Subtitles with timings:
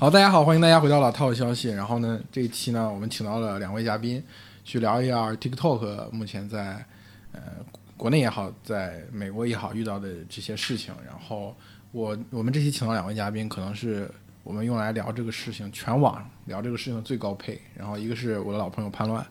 [0.00, 1.68] 好，大家好，欢迎大家回到老套消息。
[1.68, 4.24] 然后呢，这一期呢，我们请到了两位嘉宾，
[4.64, 6.82] 去聊一下 TikTok 目前在
[7.32, 7.42] 呃
[7.98, 10.94] 国内也好，在美国也好遇到的这些事情。
[11.04, 11.54] 然后
[11.92, 14.10] 我我们这期请到两位嘉宾，可能是
[14.42, 17.60] 我们用来聊这个事情全网聊这个事情的最高配。
[17.76, 19.22] 然后一个是我的老朋友潘乱，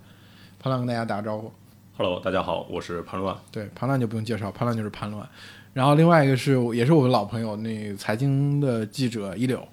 [0.59, 1.51] 潘乱跟大家打个招呼。
[1.97, 3.35] Hello，大家好，我是潘乱。
[3.51, 5.27] 对，潘乱就不用介绍，潘乱就是潘乱。
[5.73, 9.67] 然后另外一个是也是我的老朋友，那个财经的记者一柳。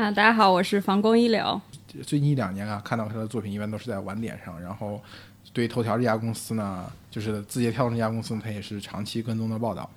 [0.00, 1.60] 啊，大家好，我是房工医疗。
[2.06, 4.98] 最近一两年啊，看到他的作品一般都是在晚点上，然后
[5.52, 9.90] 对头条这家公司呢，就是字节跳动这家公司呢，他也是长期跟踪的报道。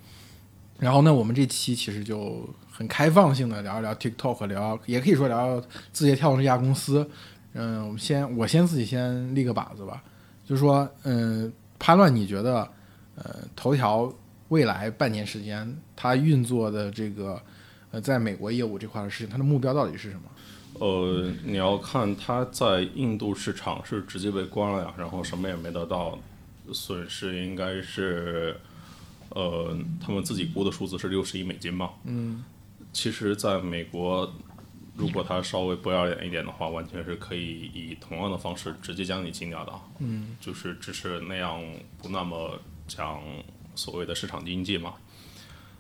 [0.78, 7.10] 然后呢，我们这期其实就很开放性的聊一聊 TikTok，聊也可以说聊聊字节跳动这家公司。
[7.54, 10.04] 嗯，我们先我先自己先立个靶子吧，
[10.46, 11.50] 就是说，嗯，
[11.80, 12.70] 潘乱，你觉得，
[13.16, 14.14] 呃，头条
[14.50, 17.42] 未来半年时间它运作的这个，
[17.94, 20.24] 呃，在美国业务这块的事情，它的目标到底是什么？
[20.80, 26.18] 呃，你要看它在印度市场是直接被关了呀，然后什么也没得到，
[26.74, 28.60] 损失应该是，
[29.30, 31.92] 呃，他们自己估的数字是六十亿美金吧。
[32.06, 32.44] 嗯，
[32.92, 34.28] 其实，在美国，
[34.96, 39.72] 如果他稍微不要脸一点的话，完全是可以以同样的方式直接将你禁掉的。
[40.00, 41.62] 嗯，就是只是那样
[42.02, 43.22] 不那么讲
[43.76, 44.96] 所谓的市场经济嘛。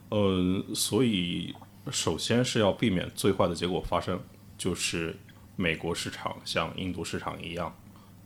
[0.09, 1.51] 呃，所以
[1.91, 4.21] 首先是要避免最坏的结果发生，
[4.57, 5.15] 就是
[5.55, 7.75] 美国市场像印度市场一样，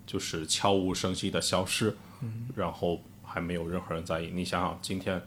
[0.05, 1.95] 就是悄无声息的消失，
[2.55, 4.27] 然后还没有任何人在意。
[4.27, 5.21] 你想想，今天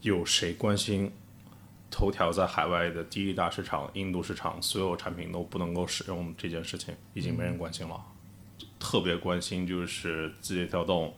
[0.00, 1.12] 有谁关心
[1.90, 8.04] 头条在海外的第一大市场印度市场所有产品都不能够使用这件事情，已经没人关心了。
[8.80, 11.14] 特别关心就是字节跳动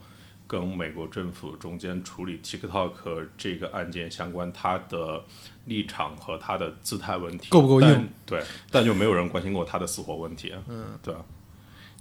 [0.47, 5.23] 跟美国政府中间处理 TikTok 这个案件相关，他的
[5.65, 10.53] 立场和他的姿态问题够不够硬对，但就没有人关心过他的死活问题。
[10.67, 11.19] 嗯，对啊。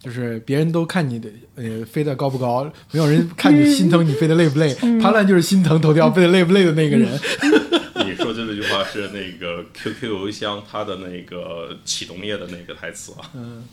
[0.01, 4.75] 就是别人都看你的呃飞得高不高，没有人看你心疼你飞得累不累。
[4.75, 7.09] 潘乱就是心疼头条飞得累不累的那个人。
[8.05, 13.31] 你说这句话是那个 QQ 邮箱它的那个启动页的那个台词啊。
[13.33, 13.65] 嗯，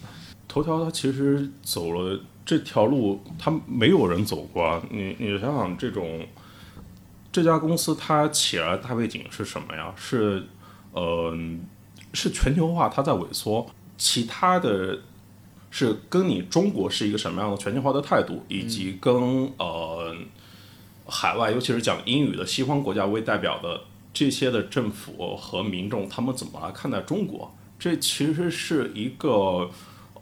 [0.48, 2.18] 头条它其实走了
[2.52, 4.84] 这条路，他没有人走过。
[4.90, 6.28] 你你想想，这种
[7.32, 9.94] 这家公司它起来大背景是什么呀？
[9.96, 10.44] 是
[10.92, 11.34] 呃
[12.12, 13.66] 是全球化，它在萎缩，
[13.98, 15.00] 其他的
[15.70, 19.14] 是跟你中国是一个什么样的全球化的态度，以及跟
[19.58, 20.14] 呃
[21.06, 23.80] 海外，尤其是讲英语的西方国家为代表的
[24.14, 27.56] 这些的政府和民众，他们怎么来看待中国？
[27.80, 29.70] 这其实是一个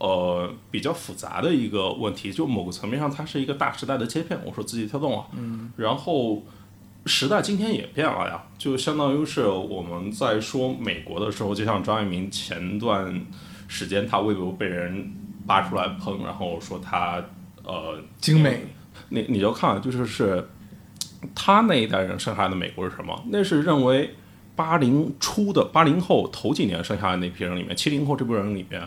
[0.00, 2.32] 呃比较复杂的一个问题。
[2.32, 4.36] 就某个层面上，它是一个大时代的切片。
[4.44, 6.42] 我说字节跳动啊，嗯，然后
[7.06, 13.24] 时代今天也变了呀，就相当于是我们在说美国的时候，就像张爱民前段
[13.68, 15.12] 时间他微博被人
[15.46, 17.24] 扒出来喷，然后说他
[17.64, 18.64] 呃精美，
[19.08, 20.46] 你你就看，就是是
[21.34, 23.22] 他那一代人生下来的美国是什么？
[23.28, 24.14] 那是认为
[24.54, 28.86] 八零初的八零后头几年生下来那批人里面，七零后这波人里面，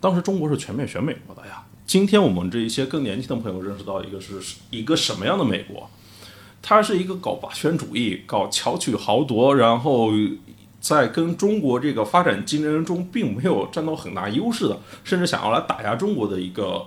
[0.00, 1.64] 当时中国是全面选美国的呀。
[1.86, 5.88] 今天我们这一些更年轻的朋友认识到一个是一个什么样的美国？
[6.60, 10.10] 它是一个搞霸权主义、搞巧取豪夺，然后
[10.80, 16.84] 在跟中国这个发展竞争中并没有占到很大优势的，甚至想要来打压中国的一个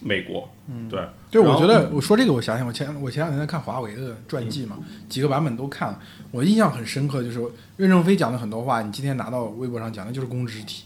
[0.00, 0.48] 美国。
[0.66, 1.00] 嗯，对。
[1.30, 4.78] 对，然后我觉得我说这个，我想想，我前我前两天在看华为的传记嘛，
[5.10, 7.38] 几个版本都看了，我印象很深刻，就是
[7.76, 10.84] 任正非讲的很多话，你今天拿到微博上讲的就是公知体，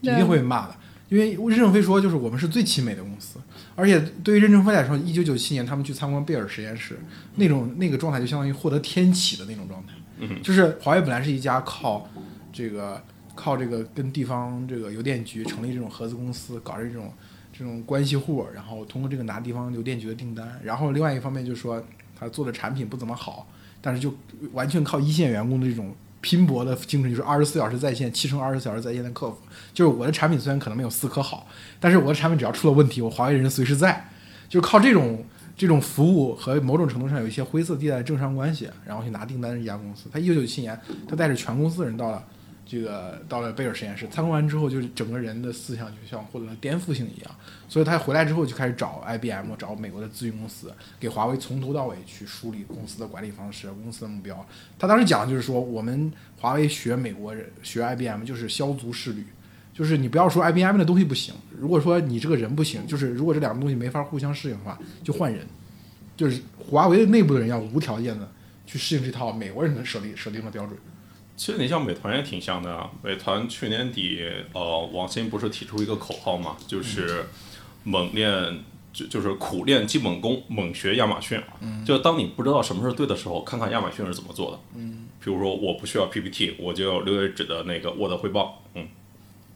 [0.00, 0.74] 一定会骂的。
[1.14, 3.38] 因为任正非说，就是我们是最亲美的公司，
[3.74, 6.98] 而且对于任正非来说，一九九七年他们去参观贝尔实验室，
[7.36, 9.92] 那种那个状态就相当于获得天启的那种状态。
[10.18, 12.08] 嗯就是华为本来是一家靠
[12.52, 13.02] 这个
[13.34, 17.12] 靠这个跟地方这个邮电局成立这种合资公司，搞这种
[17.52, 20.60] 这种关系户，然后通过这个拿地方邮电局的订单。
[20.62, 21.84] 然后另外一方面就是说，
[22.18, 23.48] 他做的产品不怎么好，
[23.80, 24.14] 但是就
[24.52, 25.94] 完全靠一线员工的这种
[26.24, 29.36] 拼搏的精神，就是二十四小时在线，七乘二十四小时在线的客服。
[29.74, 31.46] 就是我的产品虽然可能没有思科好，
[31.78, 34.08] 但是我的产品只要出了问题，我华为人随时在，
[34.48, 35.22] 就是靠这种。
[35.56, 40.08] 这种服务和某种程度上有一些灰色地带的政商关系，然后去拿订单的一家公司。
[40.12, 40.76] 他一九九七年，
[41.08, 42.20] 他带着全公司的人到了
[42.74, 47.30] 这个到了贝尔实验室，参观完之后，就是整个人的思想就像获得了颠覆性一样。
[47.68, 54.44] 所以他回来之后就开始找 IBM，找美国的咨询公司，给华为从头到尾去梳理公司的管理方式、公司的目标。
[54.78, 59.24] 他当时讲的就是说，我们华为学美国人学 IBM 就是削足适履。
[59.72, 65.46] 就是你不要说 IBM 的东西不行，如果说你这个人不行，就是如果这两个东西没法互相适应的话，就换人。
[66.16, 68.30] 就是华为的内部的人要无条件的
[68.66, 70.78] 去适应这套美国人的设立设定的标准，
[71.36, 74.20] 其实你像美团也挺像的啊，美团去年底，
[74.52, 77.24] 呃，王兴不是提出一个口号嘛，就是
[77.82, 81.40] 猛练，就就是苦练基本功，猛学亚马逊。
[81.60, 84.60] 嗯，就当你不知道什么是对的时候，看看亚马逊是怎么做的。
[84.76, 88.62] 嗯，比如说我不需要 PPT，我就六页纸的那个 Word 汇报。
[88.74, 88.86] 嗯，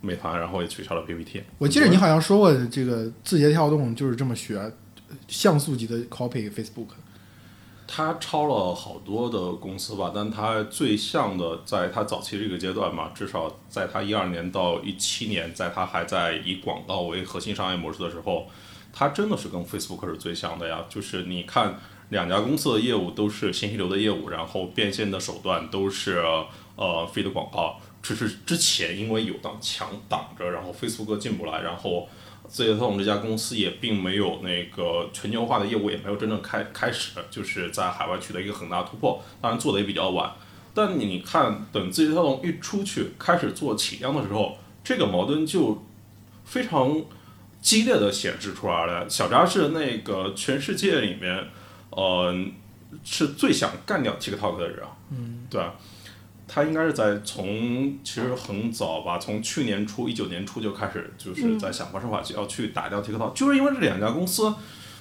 [0.00, 1.42] 美团然后也取消了 PPT。
[1.58, 4.60] 我记得你好像说过，这个字节跳动就是这么学，
[5.28, 6.88] 像素级的 copy Facebook。
[7.90, 18.46] 他抄了好多的公司吧，但他最像的，在他早期这个阶段嘛，至少在他一二年到一七年，在他还在以广告为核心商业模式的时候，
[18.92, 20.84] 他真的是跟 Facebook 是最像的呀。
[20.90, 21.80] 就是你看
[22.10, 26.18] 两家公司的业务都是信息流的业务，然后变现的手段都是
[26.76, 32.06] 呃 feed 广告，只是之前因为有道墙挡着，然后 Facebook 进不来，然后。
[32.48, 39.22] 字节跳动这家公司也并没有那个全球化的业务，也没有真正开开始，就是在海外取得一个很大突破。
[39.40, 40.32] 当然做的也比较晚。
[40.74, 45.84] 但你看，等字节跳动一出去开始做起量的时候，这个矛盾就
[46.44, 47.02] 非常
[47.60, 49.08] 激烈的显示出来了。
[49.08, 51.48] 小扎是那个全世界里面，
[51.90, 52.34] 呃，
[53.04, 54.78] 是最想干掉 TikTok 的人。
[55.10, 55.60] 嗯，对。
[56.48, 64.52] 他应该是在从其实很早吧，从去年初一九年初就开始，就是在想方设法要去打掉 TikTok，就是因为这两家公司。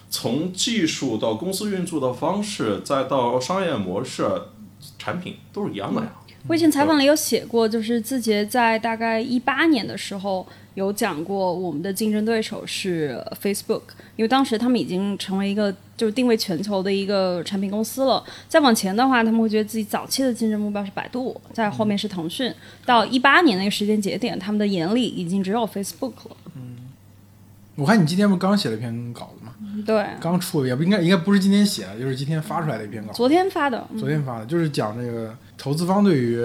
[0.10, 4.26] 从技术到公司运作的方式，再到商业模式、
[4.98, 6.14] 产品都是一样的呀。
[6.48, 10.48] 我以前采访里有写过，就是字节在大概一八年的时候
[10.78, 13.82] 有讲过，我们的竞争对手是 Facebook，
[14.16, 18.24] 因为当时他们已经成为一个就是定位全球的一个产品公司了。
[18.48, 22.54] 再往前的话，他们会觉得自己早期的竞争目标是百度，在后面是腾讯。
[22.86, 26.38] 到一八年那个时间节点，他们的眼里已经只有 Facebook 了。
[26.56, 26.78] 嗯，
[27.74, 29.54] 我看你今天不刚写了一篇稿子吗？
[29.84, 33.12] 对，刚出也不应该，应该不是今天写的，就是今天发出来的一篇稿。
[33.14, 35.36] 昨天发的，昨天发的，就是讲这个。
[35.60, 36.40] 投资方对于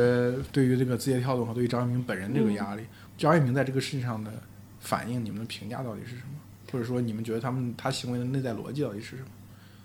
[0.50, 2.82] 对于这个字节跳动和对于张一鸣本人这个压力，
[3.22, 4.30] 张一鸣在这个事情上的
[4.80, 6.32] 反应，你们的评价到底是什么？
[6.70, 9.28] 或者说你们觉得他们他行为的内在逻辑到底是什么？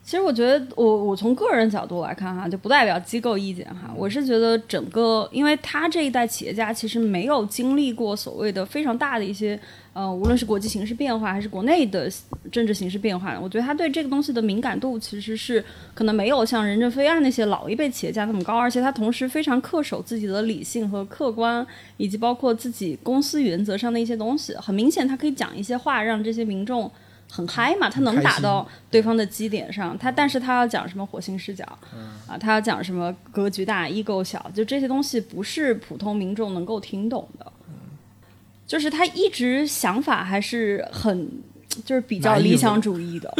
[0.07, 3.93] 其实我觉得，我我从个人角度来看哈，就不代表机构意见哈。
[3.93, 9.59] 我是觉得整个，因为他这一代企业家其实没有经历过所谓的非常大的一些。
[9.91, 12.07] 呃，无论是国际形势变化，还是国内的
[12.51, 15.61] 政治形势变化，我觉得他对这个东西的敏感度其实是
[15.95, 21.65] 可能没有像任正非啊那些老一辈企业家那么高，而且他同时非常恪守自己的理性和客观，
[21.97, 24.53] 以及包括自己公司原则上的一一些东西。
[24.55, 26.89] 很明显，他可以讲一些话，让这些民众
[27.29, 29.97] 很嗨嘛，他能打到对方的基点上。
[29.97, 31.63] 他，但是他要讲什么火星视角，
[32.27, 37.51] 啊，他要讲什么格局大、ego 小，就这些东西不是普通民众能够听懂的。
[38.65, 41.29] 就是他一直想法还是很，
[41.85, 43.33] 就是比较理想主义的。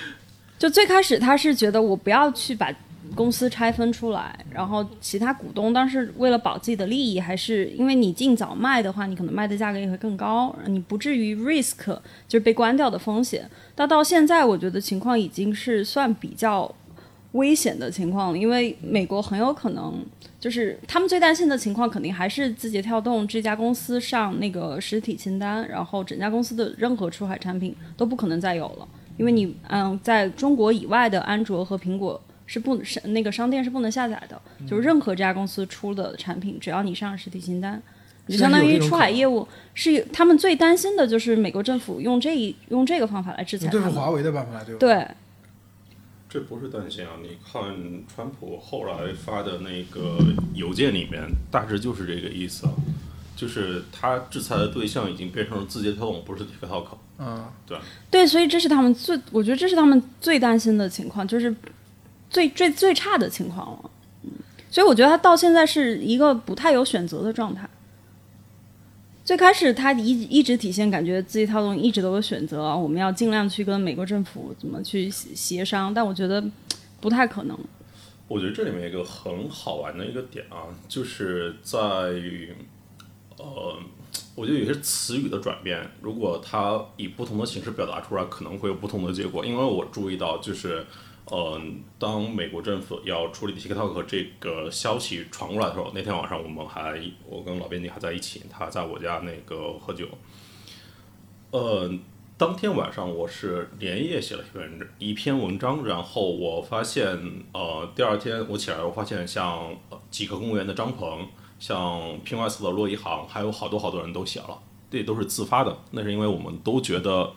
[0.58, 2.70] 就最开始他是觉得我不要去把
[3.16, 11.86] 公司拆分出来，然后其他股东当时为了保自己的利益，还是因为你尽早卖的话，你可能卖的价格也会更高，你不至于 risk
[12.28, 13.50] 就是被关掉的风险。
[13.74, 16.72] 但到现在，我觉得情况已经是算比较
[17.32, 20.04] 危险的情况了，因为美国很有可能。
[20.38, 37.82] 就是他们最担心的情况，肯定还是字节跳动这家公司上那个实体清单，然后整家公司的任何出海产品都不可能再有了，因为你嗯，在中国以外的安卓和苹果是不是那个商店是不能下载的，就是任何这家公司出的产品，只要你上实体清单，
[38.28, 43.68] 就相当于出海业务是他们最担心的，就是美国政府用这一用这个方法来制裁。
[43.68, 44.78] 对付华为的办法，对吧？
[44.78, 45.06] 对。
[46.28, 47.12] 这不是担心啊！
[47.22, 47.62] 你看
[48.12, 50.18] 川普后来发的那个
[50.54, 51.22] 邮件里面，
[51.52, 52.72] 大致就是这个意思啊，
[53.36, 56.86] 就是他制裁的对象已经变成了字节跳动，不是 TikTok。
[57.18, 57.78] 嗯，对。
[58.10, 61.54] 对，所以这是他们最，我觉得这是他们最担心的情况，就是
[62.28, 63.90] 最最最差的情况了。
[64.22, 64.30] 嗯，
[64.70, 67.68] 所以我觉得他到现在是一个不太有选择的状态。
[69.24, 76.40] 最开始他一一直体现感觉自己套动一直都有选择，我们要尽量去跟美国政府怎么去协商，但我觉得
[77.00, 77.58] 不太可能。
[78.28, 82.54] 我觉得这里面一个很好玩的一个点啊，就是在于，
[83.36, 83.76] 呃，
[84.36, 89.44] 我觉得有些词语的转变，如果它以不同的形式表达出来，可能会有不同的结果。
[89.44, 90.86] 因为我注意到就是。
[91.28, 100.06] 嗯，当美国政府要处理 TikTok 这个消息传过来的时候，那天晚上我们还，我跟老编辑还在一起，他在我家那个喝酒。
[101.50, 101.90] 呃，
[102.38, 107.18] 当天晚上我是连夜写了一篇一篇文章，然后我发现，
[107.52, 109.74] 呃，第二天我起来，我发现像
[110.12, 111.26] 几个公务员的张鹏，
[111.58, 114.56] 像 p 外 n 的骆一航，还有好多好多人都写了，
[114.88, 115.76] 这都是自发的。
[115.90, 117.32] 那是因为我们都觉得，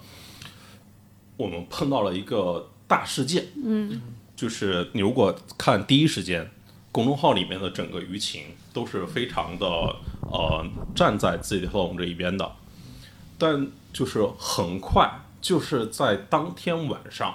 [1.37, 2.69] 我们碰到了一个。
[2.89, 4.01] 大事件，嗯，
[4.35, 6.49] 就是你如果看第一时间，
[6.91, 8.41] 公众号里面的整个舆情
[8.73, 9.65] 都是非常的
[10.23, 10.65] 呃
[10.95, 12.51] 站在字节跳动这一边的，
[13.37, 15.07] 但就是很快
[15.39, 17.33] 就是在当天晚上，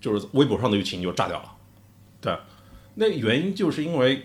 [0.00, 1.52] 就是微博上的舆情就炸掉了。
[2.22, 2.34] 对，
[2.94, 4.24] 那原因就是因为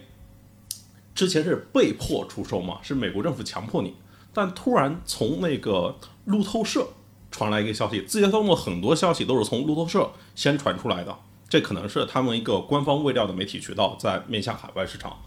[1.13, 3.95] 之前是被迫出售嘛，是美国政府强迫你，
[4.33, 6.88] 但突然从那个路透社
[7.31, 11.17] 传来一个消息，字节跳动的很多消息都是从路透社先传出来的。
[11.50, 15.17] 这可能是他们一个官方未料的媒体渠道，在面向海外市场。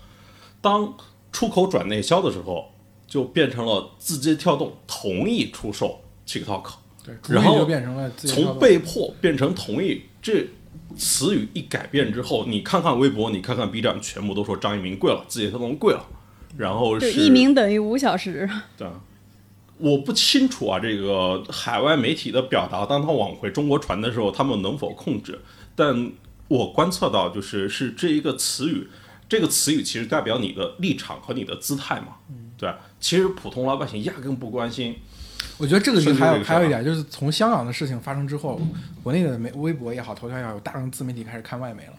[0.61, 0.95] 当
[1.33, 2.71] 出口转内销的时候，
[3.07, 6.65] 就变成了字节跳动同意出售 TikTok，
[7.05, 10.05] 对，然后就变成了从被迫变成同意。
[10.23, 10.47] 这
[10.97, 16.07] 词语一改变之后，你看看微博，你看看 B 站，全部都说张一鸣贵了，字节跳动贵了。
[16.57, 18.49] 然后就是一鸣等于五小时。
[18.79, 18.89] 对，
[19.79, 25.41] 我不清楚啊，这个海外媒体的表达，当他往回中国传的时候，他们能否控制？
[25.75, 26.13] 但
[26.49, 28.87] 我观测到，就是是这一个词语，
[29.29, 32.17] 这个词语其实代表你的立场和你的姿态嘛。
[32.57, 34.97] 对，其实普通老百姓压根不关心。
[35.59, 38.61] 我觉得这个就还有还有一点，就是从香港的事情发生之后，
[39.03, 41.95] 国内的媒微博也好，头条也好，有大量自媒体开始看外媒了。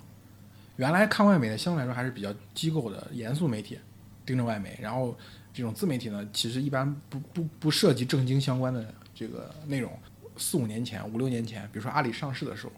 [0.78, 3.78] 原来看外媒的相对来说还是比较机构的严肃媒体，
[4.26, 5.16] 盯着外媒，然后
[5.56, 9.90] 这种自媒体呢，其实一般不不不涉及正经相关的这个内容。
[10.38, 12.74] 四五年前、五六年前，比如说阿里上市的时候，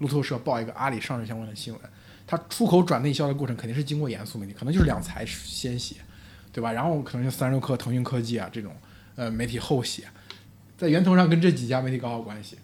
[0.00, 1.82] 路透社报一个阿里上市相关的新闻，
[2.26, 5.96] 它出口转内销的过程肯定是经过严肃媒体，可能就是两财先写，
[6.52, 6.70] 对吧？
[6.70, 8.76] 然后可能就三六氪、腾讯科技啊这种
[9.16, 10.04] 呃媒体后写，
[10.76, 12.58] 在源头上跟这几家媒体搞好关系，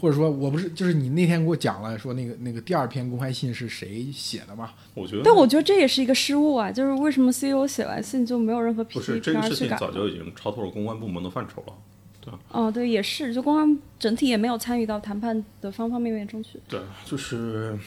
[0.00, 4.70] 或者说我不是就是你那天给我讲了说那个那个第二篇公开信是谁写的嘛？
[4.94, 9.68] 我觉得，但我觉得这也是一个失误啊，就是为什么 CEO 写完信就没有任何不是这个事情？
[9.76, 11.74] 早就已经超脱了公关部门的范畴了。
[12.22, 16.58] 对哦，对，也是，就公安整体也没有参与到谈判的方方面面中去。
[16.68, 17.78] 对，就是，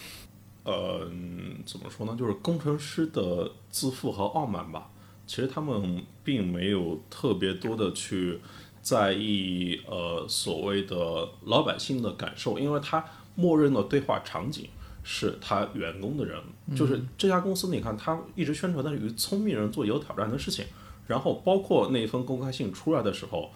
[0.64, 1.08] 呃，
[1.66, 2.16] 怎么说呢？
[2.18, 4.90] 就是工程师的自负和傲慢吧。
[5.26, 8.40] 其实他们并没有特别多的去
[8.84, 14.70] 在意呃所谓的老百姓的感受，因为他默认的对话场景
[15.04, 16.40] 是他员工的人，
[16.78, 20.66] 就是这家公司，你看他一直宣传的与聪明人做有挑战的事情，
[21.08, 23.50] 然后包括那份公开信出来的时候。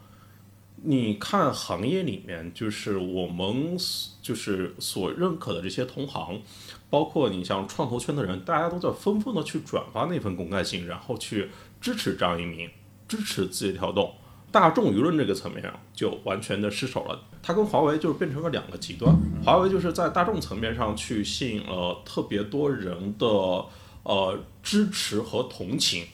[0.84, 3.76] 你看行业里面，就是我们
[4.22, 6.40] 就是所认可的这些同行，
[6.88, 11.50] 包括你像创投圈的人，大家都在纷纷的去转发那份公开信，然后去
[11.82, 12.70] 支持张一鸣，
[13.08, 14.14] 支持字节跳动。
[14.52, 19.14] 大众舆论这个层面上就完全的失手了，它跟华为就是变成了两个极端。
[19.44, 23.28] 华为就是在大众层面上去吸引了特别多人的
[24.04, 26.06] 呃支持和同情，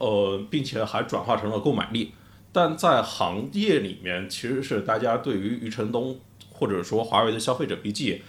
[0.00, 2.12] 呃，并且还转化成了购买力。
[2.52, 6.18] 但在行业里面，其实是大家对于余承东
[6.50, 8.22] 或者说华为的消费者笔记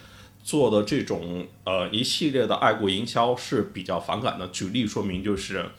[0.43, 4.47] 做的这种呃一系列的爱国营销是比较反感的。
[4.49, 5.69] 举例说明就是，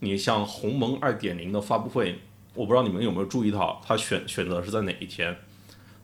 [0.00, 2.18] 你像鸿蒙二点零的发布会，
[2.54, 5.36] 我不知道你们有没有注意到，他选选择是在哪一天？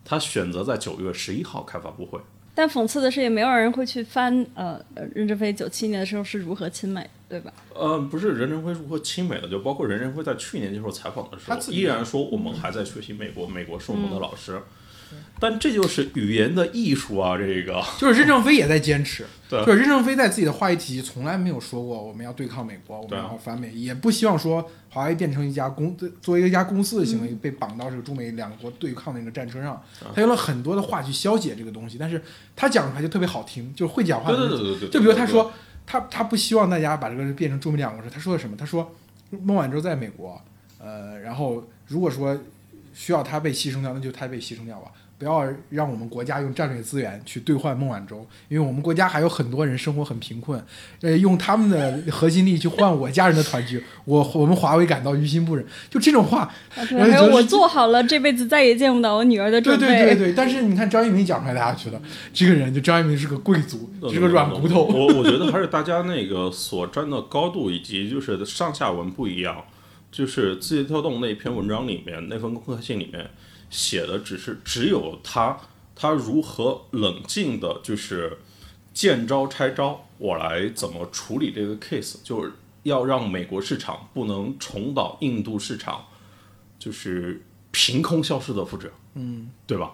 [0.05, 2.19] 他选择在九月十一号开发布会。
[2.55, 7.53] 但讽刺的是，也没有人会去翻呃，呃任正非九七年的时候是如何亲美，对吧？
[7.73, 14.61] 呃，不是任正非如何亲美的，就包括任正非在去年接受采访的时候，他依然说我们还在学习美国，美国是我们的老师。
[15.41, 17.37] 但这就是语言的艺术啊！
[17.39, 29.81] 这个就是任正非也在坚持， 对就是任正非在自己的话语体系从来没有说过我们要对抗美国，我们对要反美，也不希望说华为变成一家公作为一家公司的行为被绑到这个中美两国对抗的那个战车上。
[30.15, 32.21] 他用了很多的话去消解这个东西，但是
[32.57, 34.51] 他讲出来就特别好听，就是会讲话对的人。
[34.51, 35.53] 对对对对，就比如他说，
[35.87, 38.57] 他他不希望大家把这个变成中美两国事，他说的什么？
[38.57, 38.93] 他说
[39.31, 40.41] 孟晚舟在美国，
[40.79, 42.37] 呃，然后如果说
[42.99, 44.91] 需要他被牺牲掉，那就他被牺牲掉吧。
[45.19, 50.65] 不要让我们国家用战略资源去兑换孟晚舟，因为我们国家还有很多人生活很贫困，
[51.01, 55.67] 呃，用他们的核心力去换我家人的团聚， 我我们华为感到于心不忍。
[55.91, 60.05] 就这种话，还有我做好了这辈子再也见不到我女儿的对准备。
[60.05, 60.33] 对对对。
[60.35, 62.01] 但是你看张一鸣讲出来，大家觉得
[62.33, 64.85] 这个人就张一鸣是个贵族， 是个软骨头。
[64.85, 69.65] 我我觉得还是大家那个所站的高度以及就是上下文不一样。
[70.11, 73.31] 就是字节跳动那篇文章里面那封公开信里面
[73.71, 75.59] 写的只是只有他
[75.95, 78.39] 他如何冷静的，就是
[78.95, 82.53] 见招拆招，我来怎么处理这个 case，就是
[82.85, 86.07] 要让美国市场不能重蹈印度市场，
[86.79, 89.93] 就是凭空消失的覆辙，嗯，对吧？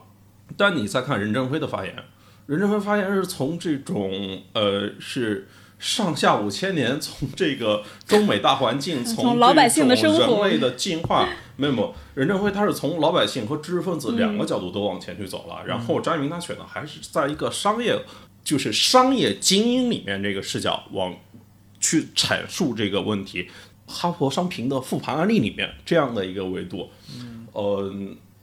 [0.56, 2.04] 但你再看任正非的发言，
[2.46, 17.98] 任正非发言是从这种呃是上下五千年，从这个中美大环境， 从老百姓的生活人类的进化，没有没有，任正非他是从老百姓和知识分子两个角度都往前去走了，然后张一鸣他选的还是在一个商业，
[18.42, 21.14] 就是商业精英里面这个视角往
[21.80, 23.48] 去阐述这个问题。
[23.86, 27.92] 哈佛商评的复盘案例里面这样的一个维度，嗯，呃，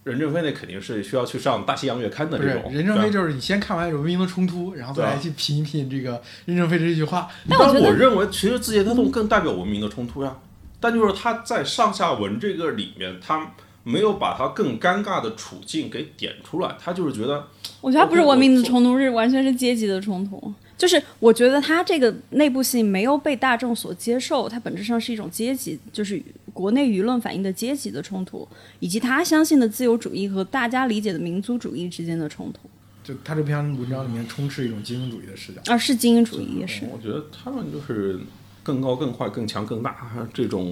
[0.04, 2.74] 任正非那肯定是需要去上《大西洋月刊》的不是这种。
[2.74, 7.28] 任正非就是你先看完《文明的冲突》，然后再来去品一品这个任正非这句话。
[7.48, 10.36] 但我认为，其实字节跳动更代表文明的冲突呀。
[10.80, 13.54] 但就是他在上下文这个里面，他
[13.84, 17.46] 没有把他更尴尬的处境给点出来，他就是觉得
[17.82, 20.52] 我觉得他不是文明的冲突，是完全是阶级的冲突。
[20.76, 26.20] 就是我觉得他这个内部性没有被大众所接受，它本质上是一种阶级，就是
[26.54, 28.48] 国内舆论反映的阶级的冲突，
[28.80, 32.70] 以及他相信的自由主义和大家理解的民族主义之间的冲突。
[33.04, 35.62] 就他这篇文章里面充斥一种精英主义的视角。
[35.74, 36.86] 啊是精英主义也是。
[36.92, 38.20] 我觉得他们就是
[38.62, 39.96] 更高、更快、更强、更大
[40.32, 40.72] 这种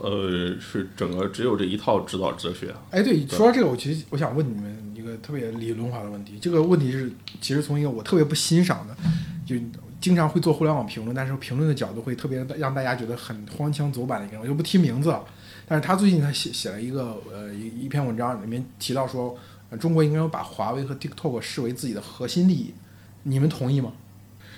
[0.00, 2.72] 呃，是整个只有这一套指导哲学。
[2.90, 6.38] 哎，对，说到这个，我其实我想问你们一个特别理论化的问题。
[6.40, 8.96] 这个问题是，其实从一个我特别不欣赏的，
[9.44, 9.56] 就
[10.04, 15.24] 经常会做互联网评论，但是评论的角度会特别让大家觉得很荒腔走板的一个人，我就不提名字了。
[15.66, 19.34] 但是他最近他写写了一个呃一一篇文章，里面提到说，
[19.70, 22.74] 呃中国应该把华为和 TikTok 视为自己的核心利益，
[23.22, 23.94] 你们同意吗？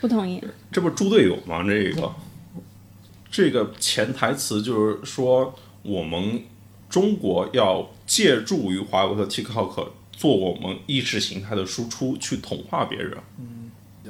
[0.01, 0.43] 不同意。
[0.73, 1.63] 这不猪队友吗？
[1.63, 2.13] 这个
[3.31, 6.43] 这个潜台词就是说，我们
[6.91, 13.17] 中国要借助于华为和 TikTok 做我们意识形态的输出，去同化别人。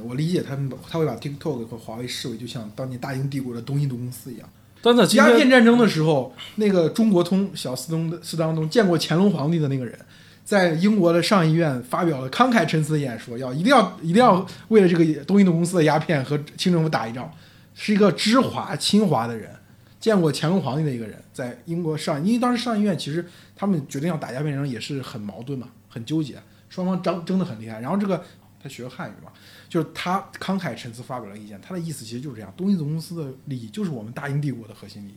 [0.02, 4.48] 我理解他们他会把 TikTok 和华为视为就像当年大英帝国的东印度公司一样。
[4.82, 9.98] 但在鸦片，战争的时候，那个中国通小斯东的斯当东见过乾隆皇帝的那个人，
[10.44, 17.28] 在英国的上议院发表了慷慨陈词的演说，要一定要一定要为了这个东印度公司的鸦片和清政府打一仗，
[17.74, 19.50] 是一个知华亲华的人，
[19.98, 23.26] 见过乾隆皇帝的一个人，在英国上，因为当时上议院其实
[23.56, 26.37] 他们决定要打鸦片战争也是很矛盾嘛，很纠结，
[26.68, 27.80] 双方争争得很厉害。
[27.80, 28.22] 然后这个
[28.62, 29.32] 他学汉语嘛，
[29.68, 35.14] 就是他慷慨陈词发表了意见，他的意思其实就是这样，东印度公司的利益就是我们大英帝国的核心利益。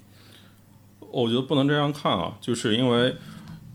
[1.11, 3.15] 我觉得不能这样看啊，就是因为，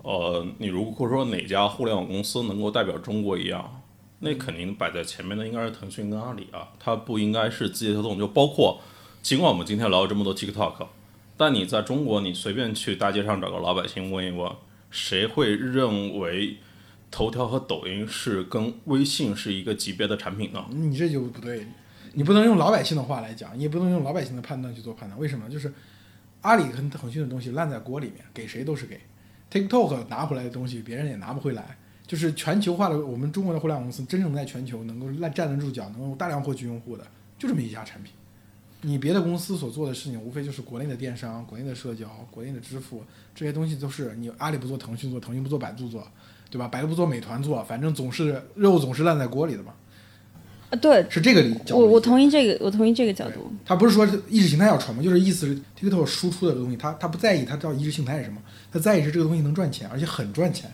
[0.02, 3.82] 呃，你如果说哪家互联网公司能够代表中国一样，
[4.20, 8.18] 那肯定摆在前面的应该是腾讯跟阿里啊，它不应该是字节跳动。
[8.18, 8.80] 就包括，
[9.20, 10.86] 尽管我们今天聊了这么多 TikTok，
[11.36, 14.50] 但你在中国，你随便去大街上找个老百姓问一问，
[14.90, 16.58] 谁会认为
[17.14, 20.66] 头条和抖音是跟微信是一个级别的产品呢？
[20.72, 21.64] 你这就不对，
[22.14, 25.16] 你不能用老百姓的话来讲，你也不能用老百姓的判断去做判断。
[25.16, 25.48] 为什么？
[25.48, 25.72] 就是
[26.40, 29.00] 阿里跟腾讯的东西烂在锅里面，给谁都是给。
[29.48, 31.78] TikTok 拿回来的东西，别人也拿不回来。
[32.04, 37.06] 就是全球化的，我们中国的互联网公司真正在全球能够站站得住脚，能够大量获取用户的，
[37.38, 38.12] 就这么一家产品。
[38.80, 43.04] 你别的公司所做的事情，无非就是国内的电商、国内的社交、国内的支付
[43.36, 46.06] 这些东西，都是你阿里不做，腾讯做，腾讯不做，百度做，
[46.50, 46.68] 对吧？
[46.68, 49.72] 百度不做，美团做，反正总是肉总是烂在锅里的嘛，
[50.70, 53.52] 啊，对是这个理角度我我同意这个，我同意这个角度。
[53.64, 58.38] 他不是说意识形态要传播，就是意思是 TikTok 输出的这个东西，他他不在意他到底意识形态是什么，
[58.72, 60.70] 他在意是这个东西能赚钱，而且很赚钱。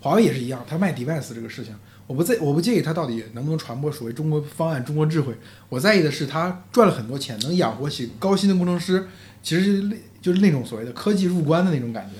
[0.00, 1.74] 华为也是一样，他卖 device 这个事情，
[2.06, 5.34] 我不在我不介意他到底能不能传播所谓中国方案、中国智慧，
[5.68, 9.08] 我在意的是他赚了很多钱，能养活起高薪的工程师，
[9.42, 9.90] 其实
[10.22, 12.14] 就是那种所谓的科技入关的那种感觉。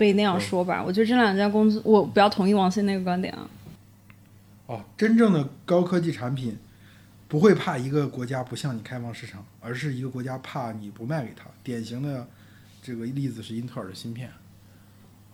[0.00, 3.46] 不一定要说吧，我觉得这两家公司，我比较同意王鑫那个观点啊。
[4.64, 6.56] 哦，真正的高科技产品
[7.28, 11.44] 不会怕一个国家不向你开放市场，而是一个国家怕你不卖给他。
[11.62, 12.26] 典型的
[12.82, 14.30] 这个例子是英特尔的芯片，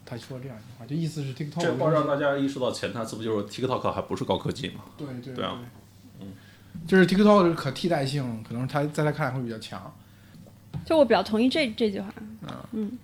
[0.05, 4.81] 他说这样一句话，就意思是 TikTok 这话让大家意识到前台词不就是 TikTok 还不是高科技吗？
[4.99, 5.61] 对对对啊，
[6.19, 6.27] 嗯，
[6.89, 9.95] 就是 TikTok 的可替代性，可能他在他看来会比较强。
[10.85, 12.13] 就我比较同意这这句话。
[12.43, 12.99] 嗯嗯，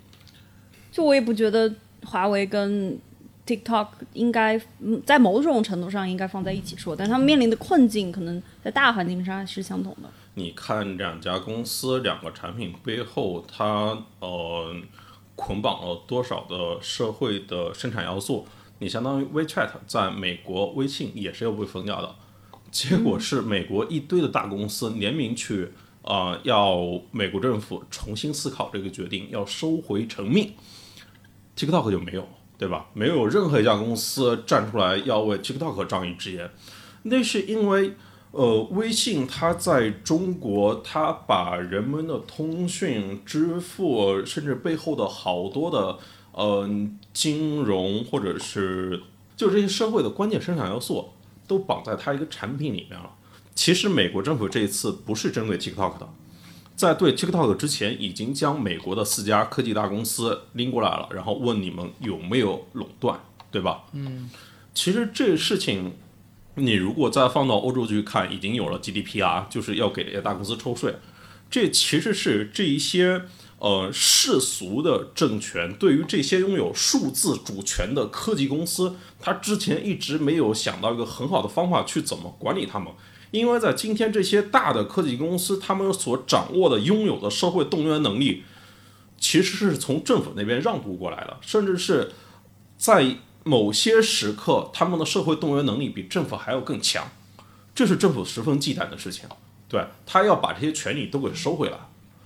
[0.92, 1.74] 就我也不觉得
[2.04, 2.96] 华为跟
[3.44, 4.60] TikTok 应该
[5.04, 10.08] 在某种程度上应该放在一起说，但他们面临的困境可能在大环境上是相同的。
[10.34, 14.76] 你看两家公司两个产品背后，它呃
[15.34, 18.46] 捆绑了多少的社会的生产要素？
[18.78, 22.14] 你相当于 WeChat 在美国，微信也是要被封掉的。
[22.70, 25.70] 结果是美国一堆的大公司联名去
[26.02, 26.78] 啊、要
[27.12, 30.52] 美国政府重新思考这个决定，要收回成命。
[31.56, 32.26] TikTok 就没有，
[32.58, 32.86] 对吧？
[32.94, 36.50] 没有任何一家公司站出来要为 TikTok 仗义直言。
[37.02, 37.94] 那是因为
[38.30, 45.98] 呃，微信它在中国，它把人们的通讯、支付，甚至背后的好多的
[46.32, 46.66] 呃
[47.12, 49.02] 金融或者是
[49.36, 51.10] 就这些社会的关键生产要素，
[51.46, 53.10] 都绑在它一个产品里面了。
[53.54, 56.08] 其实美国政府这一次不是针对 TikTok 的，
[56.82, 63.20] 在对 TikTok 之前，已经将美国的四家科技大公司拎过来了，然后问你们有没有垄断，
[63.52, 63.84] 对吧？
[63.92, 64.28] 嗯，
[64.74, 65.92] 其实这事情。
[66.54, 70.96] 你如果再放到欧洲去看，已经有了 GDPR，就是要给这些大公司抽税。
[71.50, 73.22] 这其实是这一些
[73.58, 82.92] 呃世俗的政权对于这些拥有数字主权的科技公司，他之前一直没有想到一个很好的方法去怎么管理他们。
[83.32, 88.44] 因为在今天这些大的科技公司，他们所掌握的、拥有的社会动员能力，
[89.18, 92.12] 其实是从政府那边让渡过来的，甚至是
[92.78, 97.10] 在某些时刻，他们的社会动员能力比政府还要更强，
[97.74, 99.28] 这是政府十分忌惮的事情。
[99.68, 101.78] 对他要把这些权利都给收回来。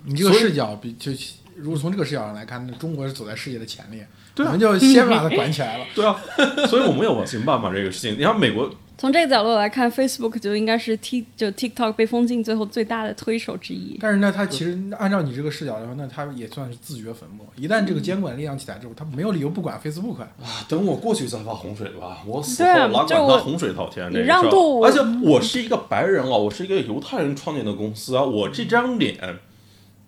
[0.04, 1.12] 你这个视角比就
[1.54, 5.86] 如果从这个视角上来看，那中国是走在世界的前列，对啊我们就先把它管起来了。
[5.94, 6.20] 对啊，
[6.66, 8.18] 所以我们要往前办嘛这个事情。
[8.18, 13.98] 你看美国从这个角度来看，Facebook 就应该是 T 就 TikTok 被封禁最后最大的推手之一。
[14.00, 17.46] 但是呢，它其实按照你这个视角来说，那它也算是自掘坟墓。
[17.56, 20.28] 一旦这个监管力量起来之后，它没有理由不管 Facebook 啊。
[20.42, 29.38] 啊，等我过去再发洪水吧，我死后哪管他洪水滔天你这个让渡而且我是一个白人啊，我是一个犹太人创建的公司啊，我这张脸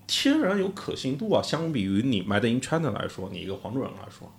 [0.07, 4.31] 天然有可信度啊，相比于你 Made in China 来说，你一个黄种人来说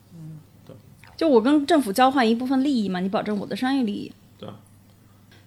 [0.66, 0.74] 对，
[1.16, 4.10] 就我跟政府交换一部分利益嘛，你保证我的商业利益。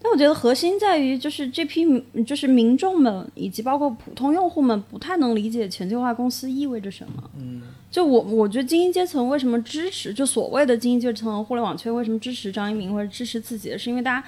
[0.04, 0.12] 对啊。
[0.12, 1.86] 但我觉得核心在于，就是这批
[2.28, 7.32] 就是民众们以及包括普通用户们不太能理解全球化公司意味着什么。
[7.39, 7.62] 嗯。
[7.89, 14.28] 就我我觉得精英阶层为什么支持，就所谓的精英阶层互联网圈为什么支持张一鸣或者支持自己，是因为大家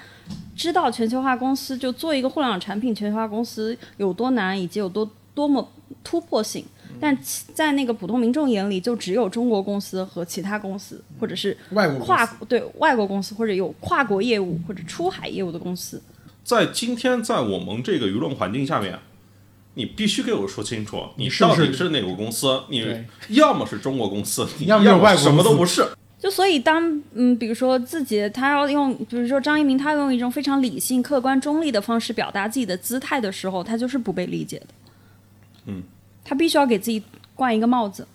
[0.54, 5.68] 知道全球化公司就做一个互联网产品，全球化公司有多难，以及有多多么
[6.04, 6.64] 突破性。
[7.00, 7.16] 但
[7.54, 16.02] 在那个普通民众眼里，就只有中国公司和其他公司，或者是外国跨对外国公司或者有跨国业务或者出海业务的公司。
[16.44, 18.98] 在今天在我们这个舆论环境下面。
[19.78, 22.62] 你必须给我说清楚，你是不是到底是哪个公司？
[22.70, 25.86] 你对要么是中国公司，你要么就是外国什么都不是。
[26.18, 34.66] 就所以当嗯，比如说自己他要用，比如说张一鸣他要用一种非常理性、客观、中立的方式表达自己的姿态的时候，他就是不被理解的。
[35.66, 35.82] 嗯，
[36.26, 37.02] 他必须要给自己
[37.34, 38.06] 冠一个帽子。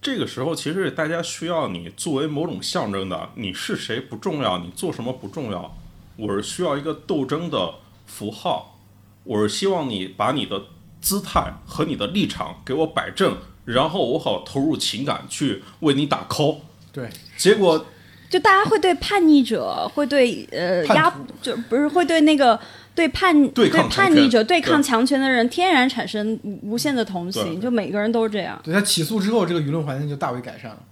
[0.00, 5.76] 这个时候，其实大家需要你作为某种象征的，你是谁不重要，你做什么不重要，
[6.16, 7.74] 我是需要一个斗争的
[8.06, 8.78] 符号，
[9.24, 10.62] 我是希望你把你的
[11.00, 16.58] 姿态和你的立场给我摆正，然后我好投入情感去为你打 call。
[16.92, 17.86] 对，结果
[18.30, 22.58] 就大家会对叛逆者，会对呃压，就不是会对那个
[22.98, 27.60] 对叛对抗强叛逆者、对抗强权的人，天然产生无无限的同情。
[27.60, 28.60] 就每个人都是这样。
[28.64, 30.82] 对他起诉之后，这个舆论环境就大为改善了。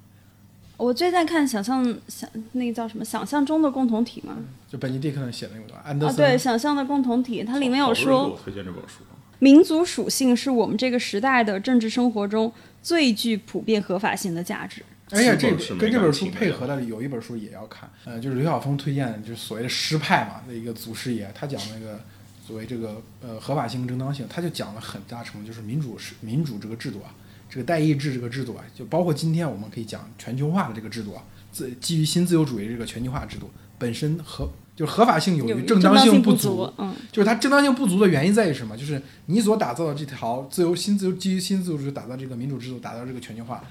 [0.77, 4.37] 我最近在看想象想那个叫什么想象中的共同体嘛，
[4.71, 9.03] 就本尼迪克写的那个安德啊，森，对，想象的共同体，它里面有说我推荐这本书。
[9.41, 14.81] 民族属性是我们这个时代的政治生活中最具普遍合法性的价值。
[15.11, 22.01] 而且这跟这本书配合的有一本书也要看，呃，就是刘晓峰推荐的，就是所谓的师派嘛的一个祖师爷，他讲那个
[22.45, 27.15] 所谓这个呃合法性、正当性，他就讲了很大程度就是民主是民主这个制度啊，
[27.49, 38.77] 这个代议制这个制度啊，就包括今天我们可以讲全球化的这个制度啊，自基于新自由主义这个全球化制度本身合就是合法性有有于正当性不足，嗯，就是它正当性不足的原因在于什么？
[38.77, 43.65] 就是你所打造的这条自由新自由基于新自由主义打造这个民主制度，打造这个全球化，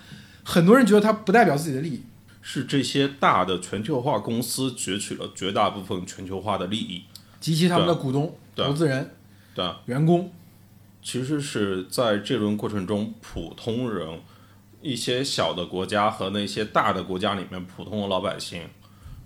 [0.46, 2.04] 很多人觉得它不代表自己的利益。
[2.48, 7.04] 是这些大的全球化公司攫取了绝大部分全球化的利益，
[7.40, 9.16] 及其他们的股东、投资人、
[9.56, 9.68] 对？
[9.88, 10.32] 员工，
[11.02, 14.22] 其实是在这轮过程中，普通人、
[14.80, 18.62] 一些小的国家和那些大的国家里面，普通的老百姓，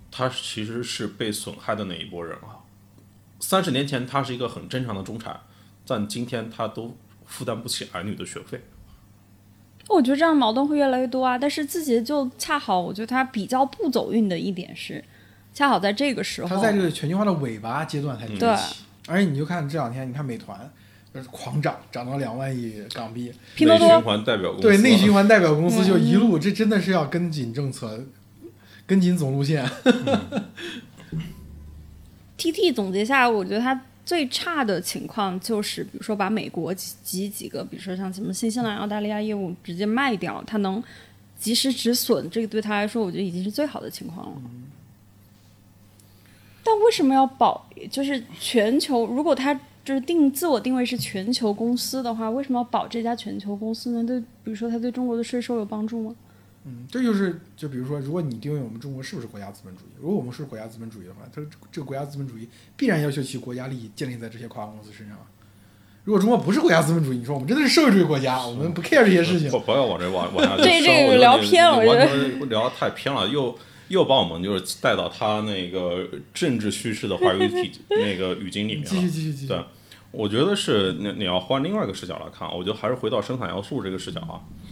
[0.10, 2.64] 他其实是被损害的那一波人啊。
[3.42, 5.38] 三十年前，他是一个很正常的中产，
[5.86, 8.64] 但今天他都负担不起儿女的学费。
[9.90, 11.38] 我觉得这样矛盾会越来越多啊。
[11.38, 15.04] 但是字节就恰好，我觉得它比较不走运的一点是，
[15.54, 18.84] 恰好在这个时候，它在这个全球化的尾巴阶段才崛对起。
[19.08, 20.58] 而且你就看这两天，你看美团
[21.14, 23.34] 就是狂涨，涨到两万亿港币。
[23.56, 28.06] 拼多内循多环代表公司对内循环代表公司就一嗯路，这真的是要跟紧政策，
[28.86, 29.68] 跟紧总路线。
[32.38, 40.84] TT 总结下来，我觉得它最差的情况就是，比如说把美国几几几个，比如说像什么新西兰、澳大利亚业务直接卖掉，它能
[41.38, 44.42] 及时止损，这个对他来说，我觉得已经是最好的情况了。
[46.64, 47.70] 但为什么要保？
[47.92, 49.54] 就是全球，如果它
[49.86, 54.04] 就是定自我定位是全球公司的话，为什么要保这家全球公司呢？
[54.04, 56.16] 对，比如说它对中国的税收有帮助吗？
[56.66, 61.42] 嗯，这就是就比如说，如果你定位我们中国是不是国家资本主义，如果我们是国家资本主义的话，它
[61.72, 65.24] 这个国家资本主义必然要求其国家利益建立在这些跨国公司身上啊。
[66.04, 78.90] 如果中国不是国家资本主义，你说我们真的是社会主义国家，我们不 care 这些事情不，不要往这往往下去这这个说我觉得你聊偏了你我觉得聊得太偏了，又又把我们就是带到他那个政治叙事的话语体 那个语境里面了。
[78.90, 79.48] 继续继续继续。
[79.48, 79.64] 对
[80.12, 84.42] 我觉得是你你要换另外一个视角来看，我觉得还是回到生产要素这个视角啊。
[84.64, 84.70] 嗯，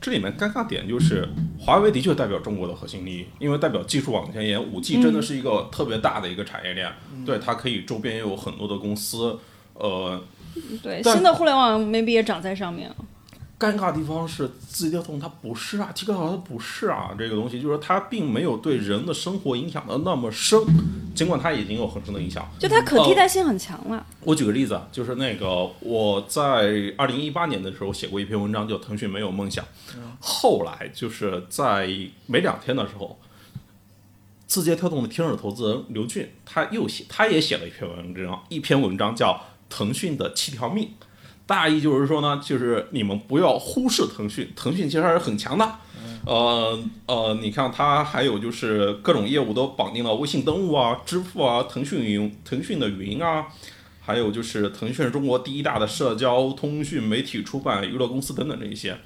[0.00, 6.90] 这里面尴尬点就是华为的确代表中国的核心利益，因为代表技术往前沿，五 G 真的是一个特别大的一个产业链，
[7.24, 9.38] 对它可以周边也有很多的公司，
[9.74, 10.22] 呃，
[10.82, 12.90] 对，新的互联网 maybe 也长在上面。
[13.58, 20.60] 尴尬的地方是字节跳动它不是啊，TikTok 它不是啊，这个东西就是说它并没有对人的生活影响的那么深，
[21.14, 22.46] 尽管它已经有很深的影响。
[22.58, 24.04] 就它可替代性很强了。
[24.20, 29.64] 我举个例子啊，就是那个我在二零一八年的时候写过一篇文章，叫《腾讯没有梦想》。
[30.20, 31.88] 后来就是在
[32.26, 33.18] 没两天的时候，
[34.46, 39.32] 字节跳动的天使投资人刘俊他又写，他也写了一篇文章，一篇文章叫
[39.74, 40.84] 《腾讯的七条命》。
[41.46, 45.64] 大意就是说呢，就是你们不要忽视腾讯，腾讯其实还是很强的。
[46.26, 53.46] 呃呃，你看它还有就是各种业务都绑定了微信登录啊、支付啊、腾讯云、腾讯的云啊，
[54.00, 58.98] 还有就是腾讯是中国第一大的社交、通讯、媒体、出版、娱乐公司等等这一些。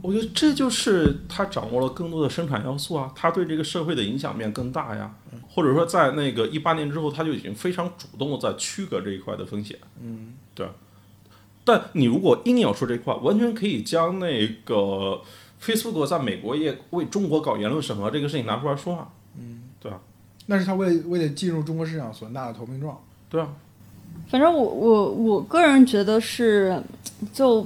[0.00, 5.12] 我觉得这就是他掌握了更多的生产要素啊，他对这个社会的影响面更大呀，
[5.48, 9.76] 或者说在那个一八年之后，他就已经非常主动的在区隔这一块的风险。
[10.00, 10.68] 嗯，对。
[11.70, 15.20] 但你如果硬要说这块，完全可以将那个
[15.62, 19.08] Facebook 在美国也为中国搞言论审核这个事情拿出来说啊。
[19.38, 20.00] 嗯，对啊，
[20.46, 23.00] 那是他为为了进入中国市场所纳的投名状。
[23.28, 23.46] 对啊，
[24.28, 26.82] 反正我我我个人觉得是，
[27.32, 27.64] 就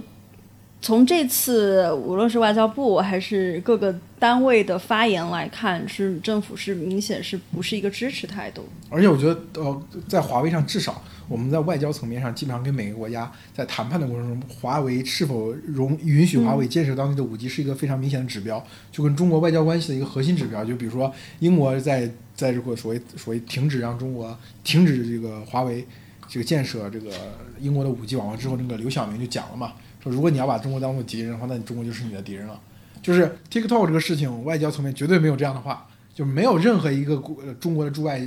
[0.85, 8.69] 从这次无论是外交部还是各个单位的发言来看，是政府是明显是不是一个支持态度。
[8.91, 20.63] 而且我觉得，呃，在华为上，至少我们在外交层面上，基本上跟每个国家在谈判的过程中，华为是否容允许华为建设当地的五 G 是一个非常明显的指标，就跟中国外交关系的一个核心指标。
[20.63, 25.83] 就比如说，英国在在这个所谓所谓停止让中国停止这个华为
[26.29, 27.11] 这个建设这个
[27.59, 29.73] 英国的五 G 网络之后，那个刘晓明就讲了嘛，
[30.05, 32.61] 如果你要把中国当做敌人的话，那你中国就是你的敌人了。
[33.03, 37.17] 就是 TikTok 这个事情，外交层面绝对没有这样的话，就没有任何一个
[37.61, 38.21] 中国的驻外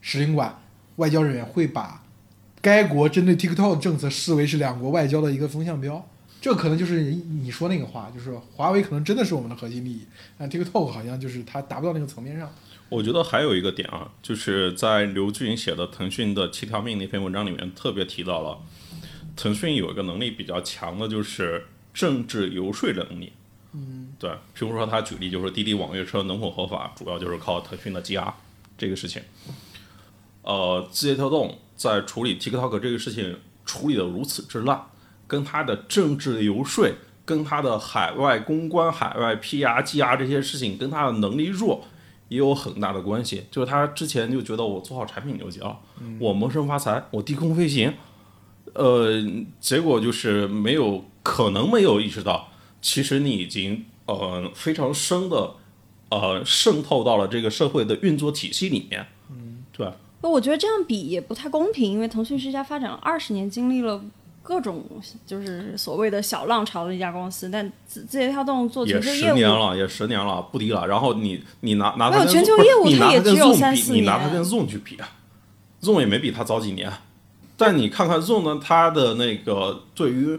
[0.00, 0.56] 使领馆
[0.96, 2.04] 外交人员会把
[2.60, 6.06] 该国针对 TikTok 的政策视为是两国外交的一个风向标。
[6.40, 10.04] 这可能就是你说那个话，就是华为可能真的是我们的核心利益，
[10.36, 12.50] 但 TikTok 好像就是它达不到那个层面上。
[12.88, 18.58] 我觉得还有一个点啊，就是在刘俊写的腾讯的七条命那篇文章里面特别提到了，
[19.36, 23.32] 腾讯有一个能力比较强的，就是政治游说的能力。
[23.72, 28.32] 嗯，对，譬如说他举例就是滴滴网约车能否合法，主要就是靠腾讯的 GR
[28.76, 29.22] 这个事情。
[30.42, 34.82] 呃，字节跳动在处理 TikTok 这个事情处理的如此之烂，
[35.26, 36.86] 跟他的政治游说、
[37.24, 41.84] 跟他的海外公关、海外 PR、GR 这些事情，跟他的能力弱
[42.28, 43.44] 也有很大的关系。
[43.50, 45.78] 就是他之前就觉得我做好产品就行了，
[46.18, 47.94] 我谋生发财，我低空飞行，
[48.74, 49.22] 呃，
[49.60, 52.48] 结果就是没有可能没有意识到，
[52.80, 55.54] 其实你已经呃非常深的
[56.08, 59.94] 呃渗透到了这个社会的运作体系里面，嗯，对吧？
[60.22, 64.00] 那我觉得这样比也不太公平，因为腾讯是一家发展了二十年、经历了
[64.42, 64.84] 各种
[65.26, 70.86] 就是所谓的小浪潮的一家公司，但字字节跳动做也全球业务十年了，也十年了，不低了。
[70.86, 75.08] 然后你你拿拿没有它跟全球业务它也只有三比四年你拿它跟 Zoom 去比啊
[75.82, 76.90] ，Zoom 也没比它早几年。
[77.62, 80.38] 但你看看 Zoom 呢，它的那个对于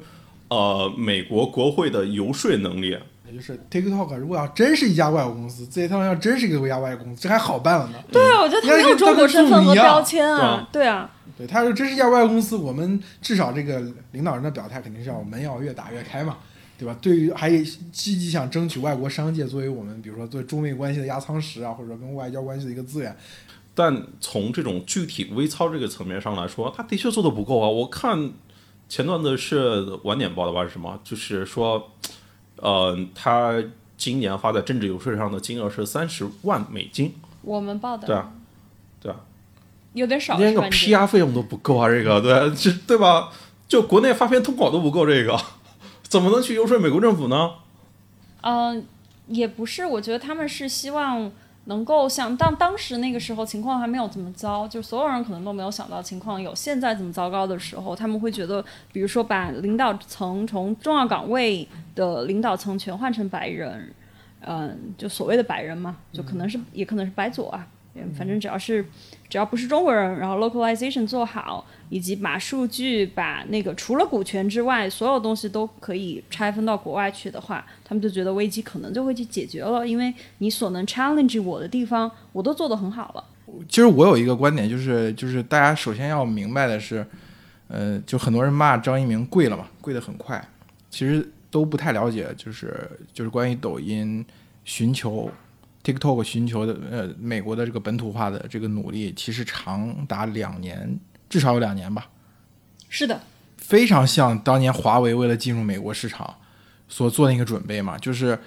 [0.49, 7.97] 呃美国国会的游说能力，也就是 TikTok 如果要真是一家外国公司，字节跳动要真是一个国家外国公司，这还好办了呢。
[8.11, 13.81] 对啊，我觉得它没有中国身份和标签啊，对啊，对，他说真是一家外国公司，我们至少这个
[14.11, 16.37] 领导人的表态肯定是要门要越打越开嘛，
[16.77, 16.95] 对吧？
[17.01, 23.15] 对于还积极想争取外国商界作为我们比如说对中美关系的压舱石啊，或者说跟外交关系的一个资源，
[23.75, 27.67] 但从这种具体微操这个层面上来说，他的确做的不够啊。
[27.67, 28.31] 我看
[28.87, 30.99] 前段子是晚点报的吧，是什么？
[31.03, 31.91] 就是说，
[32.57, 33.63] 呃，他
[33.97, 38.31] 今年花在政治游说上的金额是三十万美金，我们报的对啊，
[39.01, 39.17] 对啊，
[39.93, 43.31] 有点少，连个 PR 费用都不够啊，这个对，这对吧？
[43.67, 45.39] 就国内发片通稿都不够，这个
[46.03, 47.51] 怎么能去游说美国政府呢？
[48.41, 48.85] 嗯，
[49.27, 51.31] 也不是，我觉得他们是希望
[51.65, 63.93] 能够想当当时那个时候情况还没有这么糟，就所有人可能都没有想到情况有现在这么糟糕的时候，他们会觉得，比如说把领导层从重要岗位的领导层全换成白人，
[64.41, 67.67] 嗯，就所谓的白人嘛，就可能是、也可能是白左啊。
[67.95, 68.83] 嗯反正只要是
[69.29, 83.23] 只要不是中国人，然后 localization 做好，以及把数据把那个除了股权之外，所有东西都可以拆分到国外去的话，他们就觉得危机可能就会去解决了，因为你所能 challenge 我的地方，我都做得很好了。
[83.69, 87.05] 其实我有一个观点，就是就是大家首先要明白的是，
[87.67, 90.43] 呃，就很多人骂张一鸣贵了嘛，贵得很快，
[90.89, 94.25] 其实都不太了解，就是就是关于抖音
[94.65, 95.29] 寻求
[95.83, 102.09] TikTok 寻求的呃美国的这个本土化的这个努力，其实长达两年，至少有两年吧。
[102.89, 103.21] 是的，
[103.57, 106.35] 非常像当年华为为了进入美国市场
[106.87, 108.37] 所做的一个准备嘛，就是，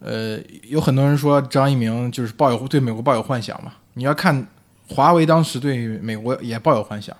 [0.00, 3.74] 呃，有很多人说张一鸣就是抱有对美国抱有幻想嘛。
[3.94, 4.46] 你要看
[4.88, 7.16] 华为当时对美国也抱有幻想，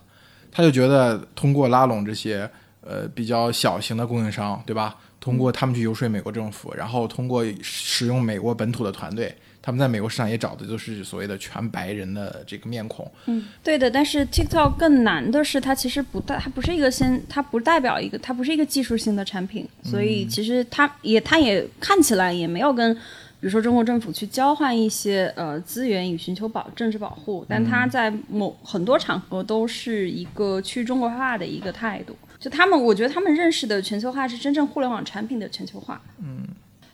[0.50, 4.96] 他就觉得通过拉拢这些呃比较小型的供应商，对吧？
[5.20, 9.32] 通过他们去游说美国政府，然后通过使用美国本土的团队，
[9.62, 13.08] 他们在美国市场也找的都是所谓的全白人的这个面孔。
[13.26, 23.00] 嗯对的，但是 TikTok 更难的是，它其实不代，它不是一个先，它不代表一个，它不是一个技术性的产品，所以其实它也，它也看起来也没有跟，比
[23.42, 32.16] 如说中国政府去交换一些呃资源以寻求保政治保护，但它在某很多场合都是一个去中国化的一个态度。
[32.40, 36.02] 就他们，我觉得他们认识的全球化是真正互联网产品的全球化。
[36.18, 36.44] 嗯。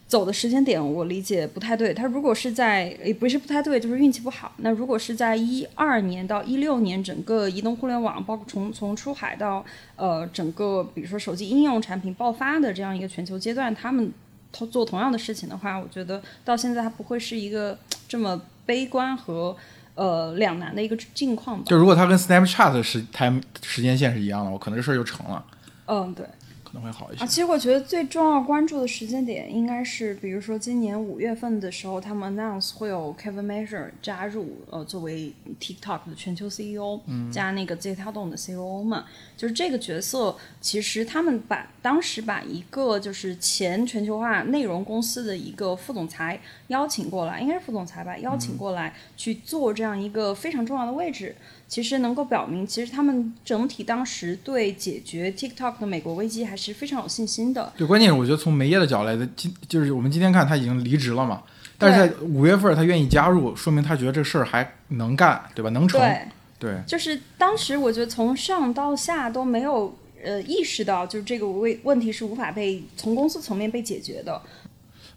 [0.09, 4.51] 走的时间点我理解不太对，他如果是在也不是不太对，就是运气不好。
[4.57, 9.63] 那如果是在一二年到一六年，整个移动互联网，包括从从出海到
[9.97, 14.11] 呃整个比如说手机应用产品爆发的这样一个全球阶段，他们
[14.51, 19.55] 同做同样的事情的话，我觉得到现在它不会是一个这么悲观和
[19.95, 21.65] 呃两难的一个境况吧。
[21.67, 25.45] 就如果它跟 Snapchat 时 time 时间线是一样的，我可能这事儿就成了，
[25.85, 26.25] 嗯，对。
[26.69, 27.25] 可能会好一些。
[27.25, 37.01] 啊，其实我觉得最重要关注的时间点应该是，比如说今年五月份的时候，他们 announce 会有 Kevin Major 加入，呃，作为 TikTok 的全球 CEO，
[37.33, 51.35] 加那个字节跳动的 COO 嘛，就是这个角色，其实他们把当时把一个就是前全球化内容公司的一个副总裁邀请过来，应该是副总裁吧，邀请过来去做这样一个非常重要的位置。
[51.69, 57.71] 其实能够表明，其实他们整体当时对解决 TikTok 的美国危机还是非常有信心的。
[57.77, 61.43] 对，关键是我觉得从梅耶的角度来的，今就是我们今天看他已经离职了嘛，
[61.77, 65.69] 但是在五月份他愿意加入，说明他觉得这事儿还能干，对吧？
[65.69, 66.01] 能成。
[66.01, 66.29] 对，
[66.59, 74.41] 对，就是当时我觉得从上到下都没有呃意识到，就是这个问问题是无法被从公司层面被解决的。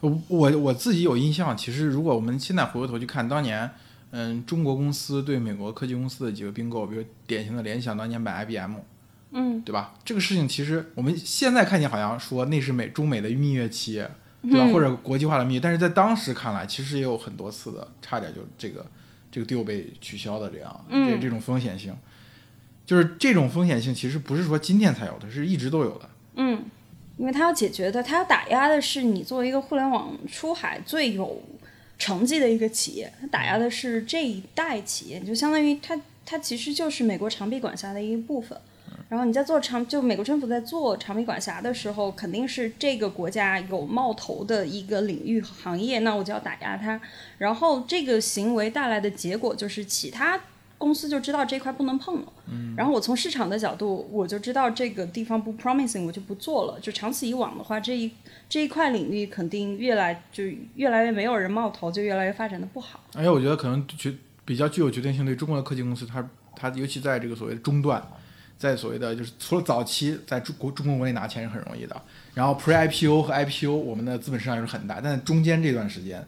[0.02, 3.72] 我我我自己有印象，其实如果我们现在回过头去看当年。
[4.14, 8.76] 嗯，中国公司对美国科技公司的几个并购，比如典型的联想当年买 IBM，
[9.32, 9.94] 嗯，对吧？
[10.04, 14.04] 这个事情其实我们现在看见好像说那是美中美的蜜月期，
[14.42, 14.68] 对吧？
[14.74, 18.86] 或者国际化的蜜月，但是在当时看来，其实也有很多次的差点就这个
[19.32, 21.96] 这个 deal 被取消的这样，这这种风险性，
[22.86, 26.10] 就是这种风险性其实不是说今天才有的，是一直都有的。
[26.36, 26.66] 嗯，
[27.16, 31.42] 因为它要解决的，它要打压的是你作为一个互联网出海最有。
[32.02, 38.58] 成绩的一个企业，它打压的是这一代企业，就相当于它它其实就是美国长臂管辖的一部分。
[39.08, 47.00] 然后你在做长，就美国政府在做长臂管辖的时候，肯定是这个国家有冒头的一个领域行业，那我就要打压它。
[47.38, 50.42] 然后这个行为带来的结果就是其他。
[50.82, 52.34] 公司就知道这块不能碰了，
[52.76, 56.80] 然后我从市场的角度，我就知道这个地方不 promising，我就不做了。
[56.80, 58.12] 就长此以往的话，这一
[58.50, 63.00] 这一块领域肯定越来就越来越没有人冒头，就越来越发展的不好。
[63.14, 64.12] 而且我觉得可能决
[64.44, 68.02] 比较具有决定性，对中国的科技公司，它它尤其在这个所谓的中段，
[68.58, 72.02] 在所谓的就是除了早期在中国中国国内拿钱是很容易的，
[72.34, 76.26] 然后 pre IPO 和 IPO 我们的资本市场也是很大，但中间这段时间。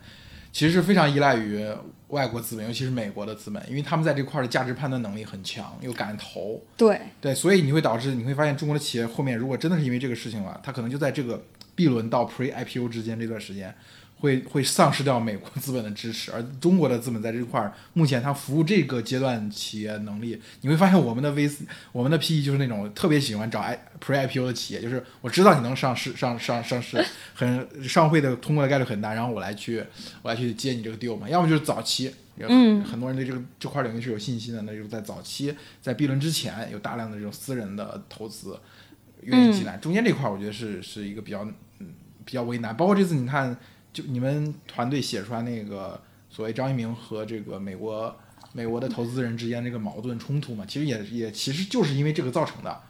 [0.53, 1.67] 其实是非常依赖于
[2.09, 6.63] 外国资本，尤其是美国的资本，因为他们在这块的价值判断能力很强，又敢投。
[6.77, 13.73] 对对，所以你会导致你会发现中国的企业后面如果真的是因为这个事情了，它可能就在这个 B 轮到 Pre IPO 之间这段时间。
[14.23, 21.57] 会会丧失掉美国资本的支持，而中国的资本在这块儿，目前它服务这个阶段企业能力，你会发现我们的 VC，
[21.91, 29.83] 我们的 PE 就是那种特别喜欢找 I Pre IPO 的企业，就是我知道你能上市上上上市，很上会的通过的概率很大，然后我来去
[30.21, 38.57] 我来去接你这个 deal 嘛，要么就是早期，嗯，很多人对这个这块领域是有信心的，那就是在早期在 B 轮之前有大量的这种私人的投资
[39.23, 41.45] 愿意进来，中间这块我觉得是是一个比较
[41.79, 41.89] 嗯
[42.23, 43.57] 比较为难，包括这次你看。
[43.93, 48.13] 就你们团队写出来那个所谓张一鸣和这个美国
[48.51, 52.81] 美国的投资人之间这个矛盾冲突嘛，其实也也其实就是因为这个造成的。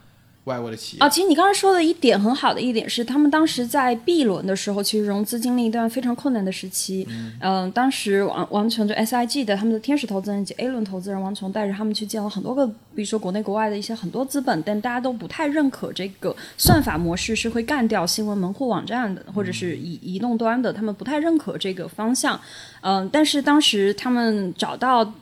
[0.44, 7.08] 外国的企业啊，其实你刚才说的一点很好的一点是，他们当时在 B 轮的时候，其实融资经历一段非常困难的时期。
[7.40, 22.38] 嗯，当时王王琼就 SIG 的他们的天使投资人及 A 轮投资人王琼带着他们去见了很多个，比如说国内国外的一些很多资本，但大家都不太认可这个算法模式是会干掉新闻门户网站的，或者是移移动端的，他们不太认可这个方向。
[22.82, 25.14] 嗯，但是当时他们找到。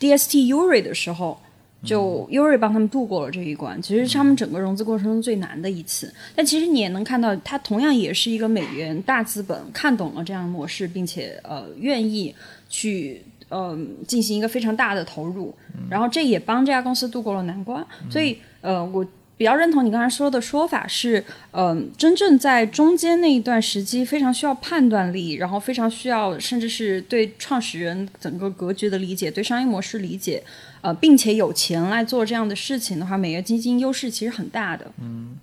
[0.00, 1.40] DST Uri 的时候，
[1.84, 6.12] 就 Uri 帮他们度过了这一关，其实是他们整个融资过程中最难的一次。
[6.34, 12.34] 但其实你也能看到，它同样也是一个美元大资本看懂了这样的模式，并且呃愿意
[12.68, 13.78] 去呃
[14.08, 15.54] 进行一个非常大的投入，
[15.90, 17.86] 然后这也帮这家公司度过了难关。
[18.10, 19.06] 所以呃我。
[19.36, 30.40] 比较认同你刚才说的说法是，嗯、真正在中间那一段时期非常需要判断力，然后非常需要甚至是对创始人整个格局的理解、对商业模式理解，
[30.82, 34.88] 呃，并且有钱来做这样的事情的话，美元基金优势其实很大的。
[35.02, 35.36] 嗯，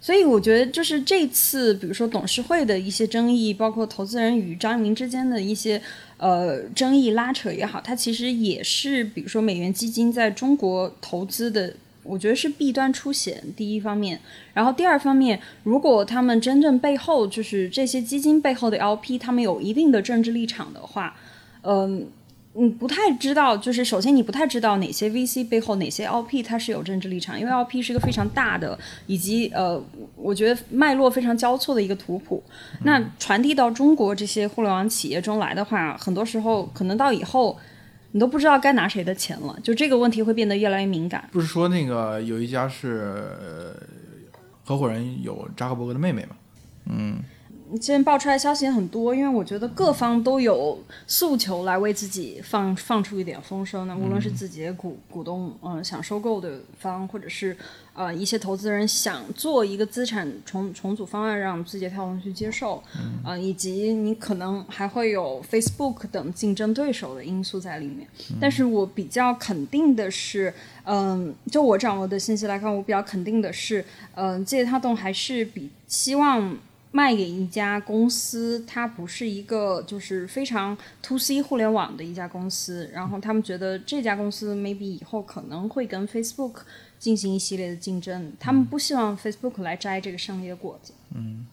[0.00, 5.78] 所以我觉得就是这次，比如说董事会的一些争议，包括投资人与张一鸣之间的一些
[6.16, 11.74] 呃争议拉扯也好，它其实也是比如说美元基金在中国投资的。
[12.06, 14.20] 我觉得是弊端出现，第一方面，
[14.54, 21.16] 然后第二方面，如果他们真正背后就是这些基金背后的 LP，他们有一定的政治立场的话，
[21.62, 22.06] 嗯，
[22.54, 29.82] 你不太知道，就是首先你不太知道哪些 VC 背后哪些 LP 它是有政治立场，因为 LP 是一个非常大的，以及呃，
[30.16, 32.42] 我觉得脉络非常交错的一个图谱。
[32.84, 37.58] 那传递到中国这些互联网企业中来的话，很多时候可能到以后。
[38.16, 41.28] 你都不知道该拿谁的钱了，就这个问题会变得越来越敏感。
[41.30, 43.76] 不是说那个有一家是
[44.64, 46.30] 合伙人有扎克伯格的妹妹吗？
[46.86, 47.18] 嗯，
[47.80, 53.96] 现在爆出来消息也很多，因为我觉得各方都有诉求来为自己放放出一点风声那。
[53.96, 57.56] 无论是自己的股股东，嗯、想收购的方，或者是
[57.92, 62.82] 呃一些投资人想做一个资产重重组方案，让字节跳动去接受，
[63.26, 68.06] 嗯、以及你可能还会有 Facebook 等竞争对手的因素在里面。
[68.40, 70.54] 但是我比较肯定的是，
[70.84, 76.56] 嗯，就我掌握的信息来看，我比较肯定的是，嗯，字节跳动还是比希望。
[76.92, 86.60] 卖给一家公司，它不是一个就是非常 to C 互联网的一家公司，然后他们觉得这家公司 maybe 以后可能会跟 Facebook
[86.98, 90.94] 进行一系列的竞争，他们不希望 Facebook 来摘这个胜利的果子。
[91.14, 91.46] 嗯，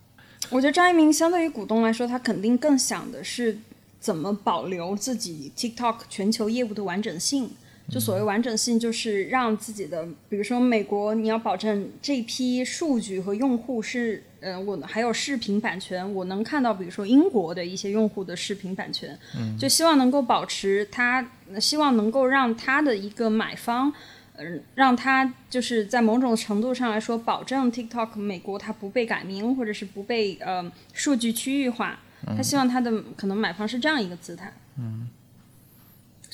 [0.50, 3.58] 我觉得张一鸣相对于股东来说，他肯定更想的是
[4.00, 7.50] 怎么保留自己 TikTok 全球业务的完整性。
[7.90, 21.28] 就所谓完整性，就是让自己的，比如说美国，你要保证这批数据和用户是，呃，我还有视频版权，我能看到，比如说英国的一些用户的视频版权，嗯，就希望能够保持它，
[21.60, 23.94] 希望能够让它的一个买方，
[24.38, 35.10] 嗯、让它就是在某种程度上来说，保证 TikTok 美国它不被改名，或者是不被呃数据区域化，他希望他的可能买方是这样一个姿态，嗯。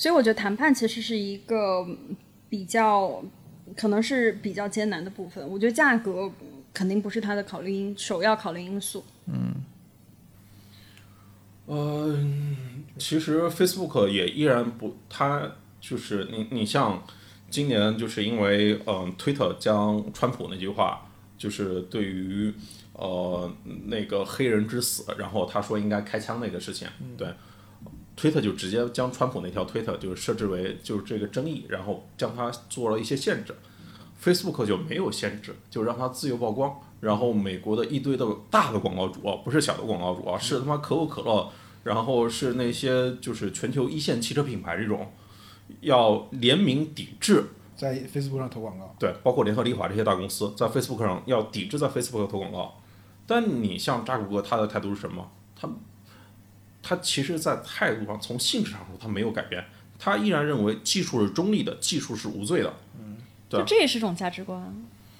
[0.00, 1.86] 所以我觉得谈判其实是一个
[2.48, 3.22] 比较，
[3.76, 5.46] 可能是比较艰难的部分。
[5.46, 6.32] 我觉得价格
[6.72, 9.04] 肯定不是他的考虑因首要考虑因素。
[9.26, 9.56] 嗯
[11.66, 12.18] 呃，
[12.96, 17.04] 其实 Facebook 也依然不，它就是你你像
[17.50, 22.50] 今年就是因为嗯、，Twitter 将川普那句话，就是对于
[22.94, 23.52] 呃
[23.84, 26.88] 那个黑人之死，然后他说应该开枪那个事情，
[27.18, 27.28] 对。
[28.20, 33.54] 推特就直接将川普那条推特就是设置为就是这个争议，然后将它做了一些限制。
[34.22, 36.78] Facebook 就没有限制，就让它自由曝光。
[37.00, 41.50] 然后美国的一堆的大的广告主啊，不是小的广告主啊，是他妈可口可乐，
[41.82, 45.10] 然后是那些就是全球一线汽车品牌这种，
[45.80, 47.42] 要联名抵制，
[47.74, 52.76] 在 Facebook 上投广告，对，包括联合利华这些大公司在 Facebook 上要抵制在 Facebook 投广告。
[53.26, 55.26] 但你像扎克伯格，他的态度是什么？
[55.56, 55.66] 他
[56.82, 59.64] 他其实，在态度上，从性质上说，他没有改变，
[59.98, 62.74] 他依然认为技术是中立的，技术是无罪的。
[62.98, 63.16] 嗯
[63.48, 64.72] 对就这也是一种价值观。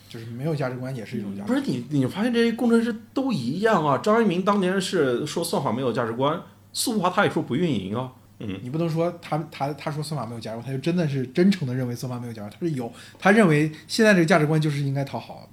[0.08, 1.62] 就是没有价值观也是一种价值观。
[1.62, 3.98] 不是你，你发现这些工程师都一样啊？
[3.98, 6.42] 张一鸣当年是说算法没有价值观，
[6.72, 8.12] 苏华他也说不运营啊。
[8.40, 15.48] 嗯你不能说他他他说算法没有价值观，他就真的是真诚的认为算法没有价值观，他是有，他认为现在这个价值观就是应该讨好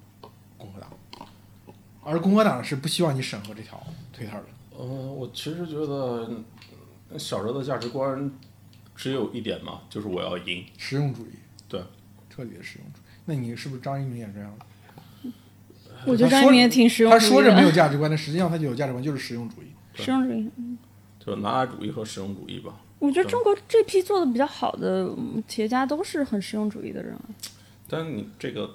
[0.57, 0.89] 共和党，
[2.03, 4.45] 而共和党是不希望你审核这条推特的。
[4.77, 6.29] 呃，我其实觉得
[7.17, 8.31] 小时候的价值观
[8.95, 10.63] 只有一点嘛，就是我要赢。
[10.77, 11.31] 实用主义，
[11.67, 11.81] 对，
[12.29, 13.03] 彻底的实用主义。
[13.25, 14.53] 那你是不是张一鸣也这样？
[16.05, 17.25] 我觉得张一鸣也挺实用主义的。
[17.25, 19.65] 他说着没有 价值观，但实际上他就有价值观，就是实用主义。
[19.95, 20.49] 实用主义。
[21.19, 22.79] 就拿来主义和实用主义吧。
[22.99, 27.21] 我觉得中国这批做的比较好的嗯企业家都是很实用主义的人啊。
[27.87, 28.69] 但你这个，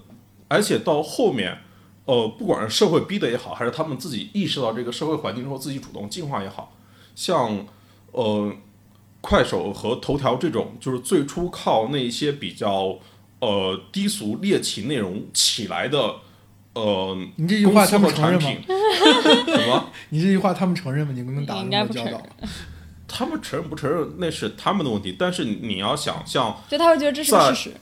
[0.48, 1.56] 而且到后面，
[2.04, 6.74] 呃，不管是社会逼的也好，还是他们自己意识到这个社会环境之后自己主动进化也好，
[7.14, 7.66] 像
[8.10, 8.52] 呃
[9.20, 12.98] 快手和头条这种，就是最初靠那些比较
[13.38, 16.16] 呃低俗猎奇内容起来的，
[16.74, 19.90] 呃，你这句话他们公司和承认吗产品 什么？
[20.10, 21.12] 你这句话他们承认吗？
[21.14, 22.50] 你跟他们打了应该不承那么交道认？
[23.06, 27.72] 他们承认不承认那是他们的问题，但是你要想象就他会觉得这是事实。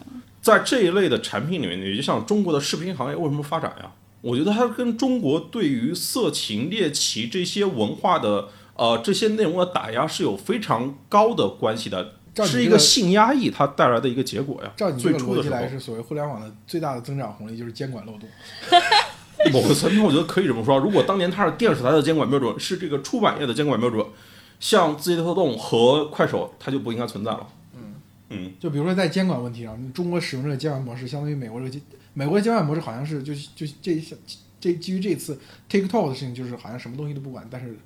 [0.43, 3.93] 在这一类的产品里面，你就像中国的视频行业为什么发展呀？
[4.21, 12.15] 我觉得它跟中国对于色情、猎奇这些文化的呃这些内容的打压是有非常高的关系的，
[12.45, 14.73] 是一个性压抑它带来的一个结果呀。
[14.77, 18.29] 照你这个最初的时候逻辑来，是所谓互联网的最大的增长红利就是监管漏洞。
[19.53, 20.79] 某个层面我觉得可以这么说。
[20.79, 24.05] 如果当年它是电视台的监管标准，是这个出版业的监管标准，
[24.61, 27.47] 像字节跳动和快手，它就不应该存在了。
[28.33, 31.81] 嗯就比如说在监管问题上，中国使用这个监管模式，相当于美国这个监
[32.13, 34.05] 美国的监管模式好像是就就这一
[34.61, 37.77] 这基于这次 TikTok 的事情，就是好像什么东西都不管，但是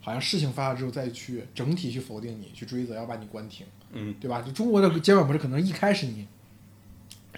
[0.00, 4.42] 好像事情发了之后再去整体去否定你，去追责，要把你关停，嗯，对吧？
[4.42, 6.26] 就中国的监管模式可能一开始你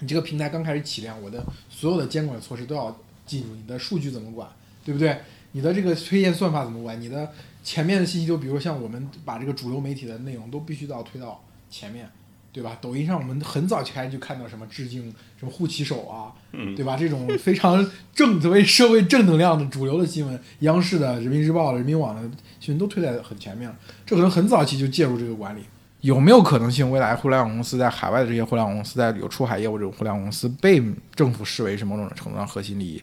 [0.00, 4.48] 你这个平台刚开始起量，我的所有的监管措施都要记住，你的数据怎么管，
[4.84, 5.20] 对不对？
[5.52, 6.98] 你的这个推荐算法怎么管？
[7.00, 12.08] 你的前面的信息就比如像我们把这个主流媒体的内容都必须都要推到前面，
[12.52, 12.76] 对吧？
[12.80, 15.02] 抖音上我们很早就开始就看到什么致敬
[15.38, 16.96] 什么护旗手啊，嗯对吧？
[16.96, 22.22] 这种非常正所谓社会正能量的主流的新闻，央视的、人民日报的、人民网的
[22.58, 25.60] 新闻都推在很前面了，这可能很早期就介入这个管理。
[26.00, 30.82] 有没有可能性，未来互联网公司在海外的这些互联网公司，在有出海业务这种互联网公司被
[31.14, 33.02] 政府视为是某种程度上核心利益？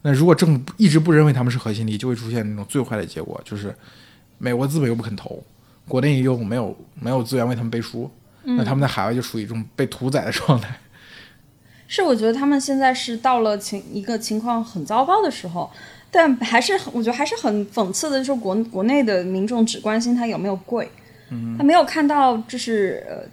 [0.00, 3.74] 那如果政府一直不认为他们是核心利益，就会出现那种最坏的结果，就是
[4.38, 5.44] 美国资本又不肯投，
[5.86, 8.10] 国内又没有没有资源为他们背书，
[8.44, 10.78] 那他们在海外就属于一种被屠宰的状态。
[11.86, 15.70] 是，我觉得他们现在是到了情一个情况很糟糕的时候，
[16.10, 20.90] 但还是我觉得还是很讽刺的，就是国国内的民众只关心它有没有贵，
[21.56, 23.26] 他没有看到就是呃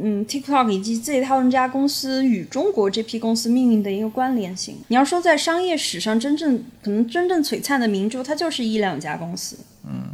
[0.00, 4.76] 嗯 TikTok 以及字节跳动这家公司与中国这批公司命运的一个关联性。
[4.88, 10.08] 你要说在商业史上真正可能真正璀璨的明珠，它就是一两家公司，嗯。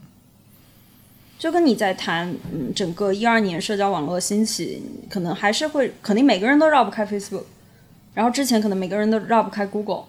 [1.44, 4.80] 就跟你在谈，嗯，整个一二年社交网络兴起，
[5.10, 7.42] 可能还是会，肯定每个人都绕不开 Facebook，
[8.14, 10.04] 然后之前可能每个人都绕不开 Google，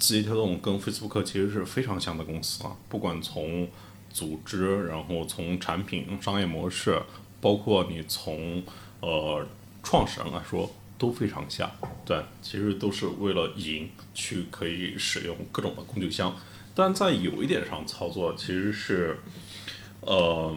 [0.00, 3.68] 字节跳动跟 Facebook 其实是非常像的公司啊，不管从
[4.10, 7.00] 组织，然后从产品、商业模式，
[7.40, 8.60] 包括你从
[8.98, 9.46] 呃
[9.84, 11.70] 创始人来说都非常像。
[12.04, 16.34] 对，其实都是为了赢去可以使用各种的工具箱，
[16.74, 19.20] 但在有一点上操作其实是
[20.00, 20.56] 呃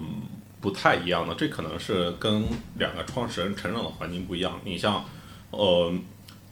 [0.60, 1.36] 不太一样的。
[1.36, 2.46] 这可能是跟
[2.78, 4.60] 两个创始人成长的环境不一样。
[4.64, 5.06] 你像
[5.52, 5.94] 呃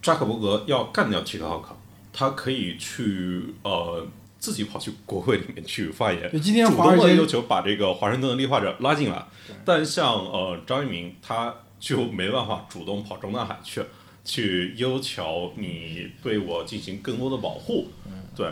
[0.01, 1.63] 扎克伯格要干掉 TikTok。
[2.11, 4.05] 他可以去呃
[4.39, 9.25] 自己跑去国会里面去发言，对今天主动的要求把这个华盛顿的立法者拉进来。
[9.63, 13.83] 但像呃张一鸣，他就没办法主动跑中南海去，
[14.25, 17.87] 去要求你对我进行更多的保护。
[18.35, 18.51] 对，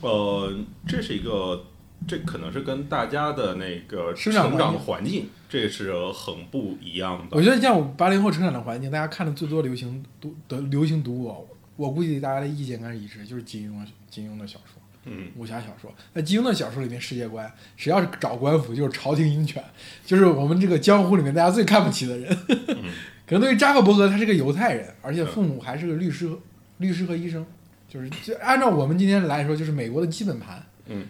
[0.00, 0.54] 呃，
[0.86, 1.64] 这是一个，
[2.06, 7.36] 这可能是跟大家的那个生长成长环境的环境，这是很不一样的。
[7.36, 15.92] 我觉得像我八零后成长的环境，大家看的最多流行读的流行读物，我估计大家的意见应该是一致，就是金庸金庸的小说，嗯，武侠小说。
[16.12, 19.62] 那金庸的小说里面世界观，谁要是找官府，就是朝廷鹰犬，
[20.04, 22.36] 就是我们这个江湖里面大家最看不起的人。
[23.24, 26.30] 可能对于扎克伯格，他是个犹太人，而且父母还是个律师，
[26.78, 27.46] 律师和医生，
[27.88, 30.62] 就是就按照我们今天来说，就是美国的基本盘。
[30.86, 31.06] 嗯，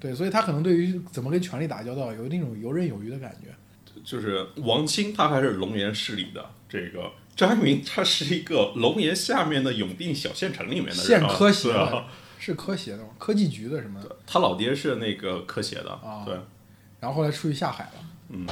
[0.00, 3.54] 对，所以他可能对于怎么跟权力打交道，有那种游刃有余的感觉。
[4.02, 12.06] 就是王清他还是龙岩市里的，这个张一鸣他是一个龙岩下面的永定小县城里面的人、县啊，科协的啊，
[12.38, 13.10] 是科协的吗？
[13.18, 14.00] 科技局的什么？
[14.26, 16.34] 他老爹是那个科协的，啊对，
[16.98, 17.92] 然后后来出去下海了。
[18.30, 18.46] 嗯，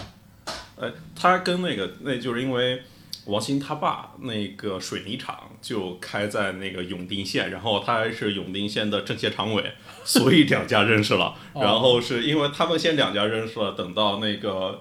[0.79, 2.83] 哎，他跟那个那就是因为
[3.25, 9.73] 王兴他爸那个水泥厂就开在那个永定县，然后他还是永定县的政协常委，
[10.09, 11.35] 所以两家认识了。
[11.53, 14.81] 哦然后是因为他们先两家认识了，等到那个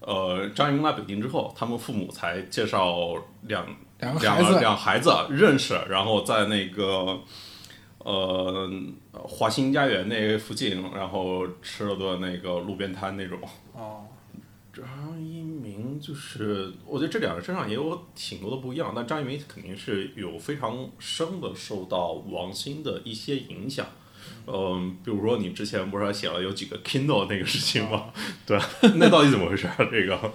[0.00, 3.66] 呃张一鸣来北京之后，他们父母才介绍两
[3.98, 7.20] 两两个孩子两孩子认识，然后在那个。
[8.04, 8.70] 呃，
[9.12, 13.38] 华新家园那附近，然后吃了顿那个路边摊那种，
[13.74, 14.04] 哦，
[14.72, 14.86] 张
[15.20, 23.84] 一鸣就是，我觉得这两个人身上也有挺多的不一样，但张一鸣肯定是有非常深的受到王兴的一些影响。
[24.50, 28.06] 嗯，比如说你之前不是还写了有几个 Kindle 那个事情吗？
[28.46, 28.58] 对，
[28.96, 29.76] 那到底怎么回事啊？
[29.78, 30.32] 这个，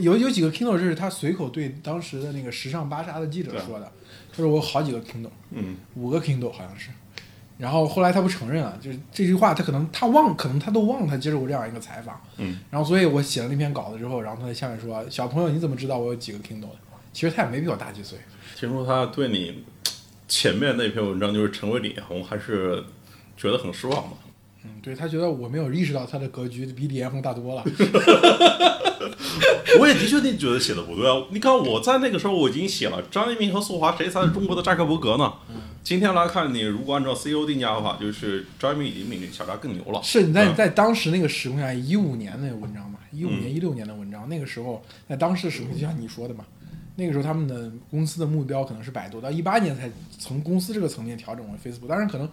[0.00, 3.92] 有有几个 Kindle 这是他随口对当时的那个时尚芭莎的记者说的，
[4.30, 6.90] 他说我有好几个 Kindle，嗯五个 Kindle 好像是。
[7.58, 12.20] 然后后来他不承认了，就是这句话他可能他忘，可能他都忘了他接受过这样一个采访。
[12.36, 12.58] 嗯。
[12.70, 16.76] 然后所以我写了那篇稿子之后，然后他在下面说：“小朋友，你怎么知道我有几个 Kindle 的？”
[17.14, 18.18] 其实他也没比我大几岁。
[18.54, 19.64] 听说他对你
[20.28, 22.84] 前面那篇文章就是成为脸红，还是
[23.36, 24.16] 觉得很失望吧。
[24.64, 27.62] 嗯，对他觉得我没有意识到他的格局比李彦宏大多了。
[29.78, 31.26] 我也的确那觉得写的不对啊！
[31.30, 35.32] 你看我在那个时候我已经写了张一鸣和苏华谁才是中国的扎克伯格呢？
[35.84, 40.00] 今天来看，你如果按照 CEO 定价的话，就是张一鸣已经比小扎更牛了。
[40.02, 46.44] 是你在嗯在当时那个时空下，一五年那个文章嘛，一五年一六年的文章，那个时候在当时的时空就像你说的嘛，
[46.96, 52.28] 那个时候他们的公司的目标可能是百度，到一八年才从公司这个层面调整为 Facebook，当然可能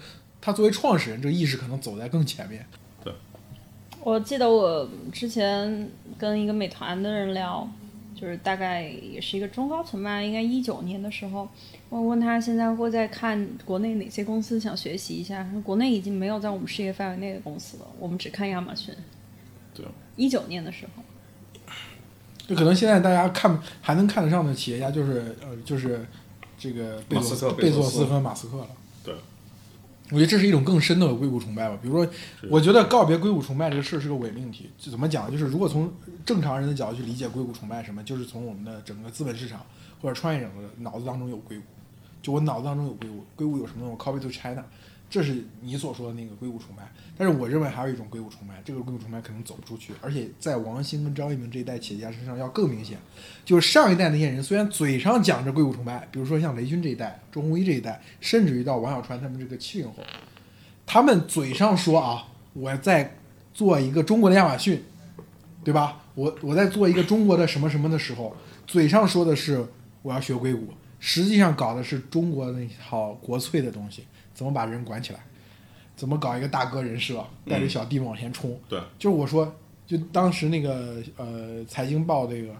[0.45, 2.65] 他作为创始人，这个意识可能走在更前面。
[3.01, 3.13] 对
[4.01, 7.65] 我记得我之前跟一个美团的人聊，
[8.13, 11.47] 就是大概也是一个中高层吧，应该一九年的时候，
[11.87, 18.93] 我问他现在会在看国内哪些公司想学习一下，他说国内已经没有在我们事业范围内的公司了，我们只看亚马逊。
[19.73, 19.85] 对，
[20.17, 21.03] 一九年的时候，
[22.45, 26.05] 就可能现在大家看还能看得上的企业家就是呃就是
[26.57, 28.67] 这个贝佐斯贝贝佐斯佐斯和马斯克了。
[30.09, 31.77] 对，我觉得这是一种更深的硅谷崇拜吧。
[31.81, 32.07] 比如说，
[32.49, 34.69] 我觉得告别硅谷崇拜这个事儿是个伪命题。
[34.77, 35.31] 就怎么讲？
[35.31, 35.91] 就是如果从
[36.25, 39.65] 正常人的角度去理解硅谷崇拜什么，就是从我们的整个资本市场
[40.01, 41.63] 或者创业者的脑子当中有硅谷。
[42.21, 43.91] 就我脑子当中有硅谷，硅谷有什么呢？
[43.91, 44.63] 我 copy to China，
[45.13, 46.91] 这是你所说的那个硅谷崇拜。
[47.15, 52.97] 但是我认为还有一种硅谷崇拜，这个硅谷崇拜可能走不出去，而且在王兴跟张一鸣这一代企业家身上要更明显。
[53.45, 59.97] 就是上一代那些人虽然嘴上讲着硅谷崇拜，比如说像雷军这一代、周鸿祎这一代，甚至于到王小川他们这个七零后，
[60.87, 63.15] 他们嘴上说啊，我在
[63.53, 64.83] 做一个中国的亚马逊，
[65.63, 66.01] 对吧？
[66.15, 68.35] 我我在做一个中国的什么什么的时候，
[68.65, 69.63] 嘴上说的是
[70.01, 75.19] 我要学硅谷，实际上搞的是中国那套国粹的东西，怎么把人管起来，
[75.95, 78.59] 怎么搞一个大哥人设，带着小弟们往前冲。
[78.67, 79.53] 对，就是我说，
[79.85, 82.53] 就当时那个呃，财经报这个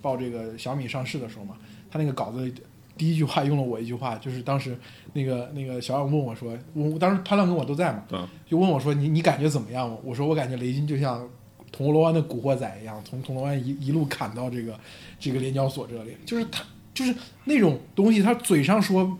[0.00, 1.56] 报这个小米上市的时候嘛，
[1.90, 2.52] 他那个稿子
[2.96, 4.78] 第一句话用了我一句话，就是当时
[5.14, 9.98] 那个那个小杨问我说，我当时潘亮跟我都在嘛，就问我说你你感觉怎么样？
[10.04, 11.26] 我说我感觉雷军就像
[11.72, 14.78] 铜锣湾的古惑仔一样，从铜锣湾一一路砍到这个
[15.18, 19.18] 这个联交所这里，就是他就是那种东西，他嘴上说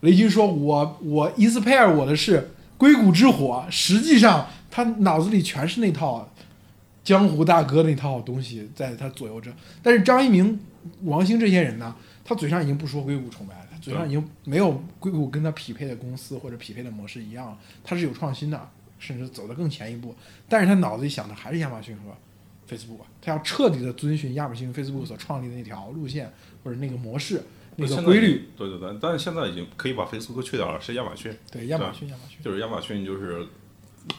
[0.00, 6.32] 雷军说我我 inspire 我的是硅谷之火，实际上他脑子里全是那套
[7.02, 9.52] 江湖大哥那套东西在他左右着。
[9.82, 10.60] 但是张一鸣、
[11.02, 20.14] 王兴这些人呢，他嘴上已经不说硅谷崇拜了，他嘴上已经没有硅谷跟他匹配的公司或者匹配的模式一样了，他是有创新的，甚至走得更前一步。
[20.48, 22.12] 但是他脑子里想的还是亚马逊和
[22.72, 26.30] Facebook，他要彻底的遵循亚马逊、Facebook 所创立的那条路线
[26.62, 27.42] 或者那个模式、
[27.78, 28.50] 那个规律。
[28.56, 33.46] 对对对，但是现在已经可以把 Facebook 去掉了，是亚马逊，对，亚马逊，亚马逊，就是亚马逊就是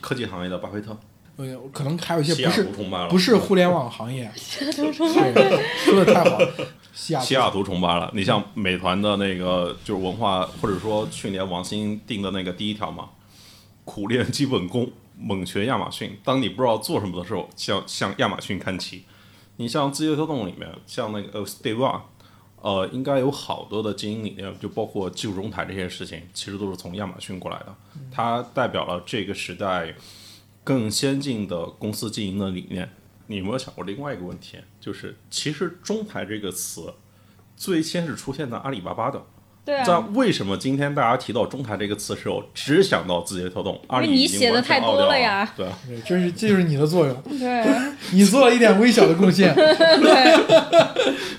[0.01, 0.97] 科技行业的巴菲特，
[1.35, 2.63] 呃，可能还有一些不是
[3.09, 6.51] 不是互联网行业，对，说的太好了，
[6.93, 8.11] 西雅图西雅图崇拜了。
[8.13, 13.09] 你像美团的那个就是文化，或者说去年王兴定的那个第一条嘛，
[13.85, 16.17] 苦练基本功，猛学亚马逊。
[16.23, 19.03] 当你不知道做什么的时候，向向亚马逊看齐。
[19.57, 21.45] 你像字节跳动里面，像那个呃
[22.61, 27.75] 呃，应该有好多的经营理念，就包括技术中台这些事情，其实都是从亚马逊过来的。
[28.11, 29.93] 它代表了这个时代
[30.63, 32.89] 更先进的公司经营的理念。
[33.27, 34.57] 你有没有想过另外一个问题？
[34.81, 36.93] 就是其实“中台”这个词
[37.55, 39.21] 最先是出现在阿里巴巴的。
[39.63, 43.79] 对啊，但为什么今天大家提到“中台”这个词时候，只想到字节跳动？
[43.87, 47.63] 阿里你写的太多了呀对啊，对，这是这就是你的作用，对
[48.11, 49.53] 你做了一点微小的贡献。
[49.53, 51.37] 对，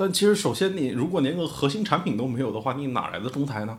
[0.00, 3.78] 但其实首先你如果连个核心产品都没有的话，你哪来的中台呢？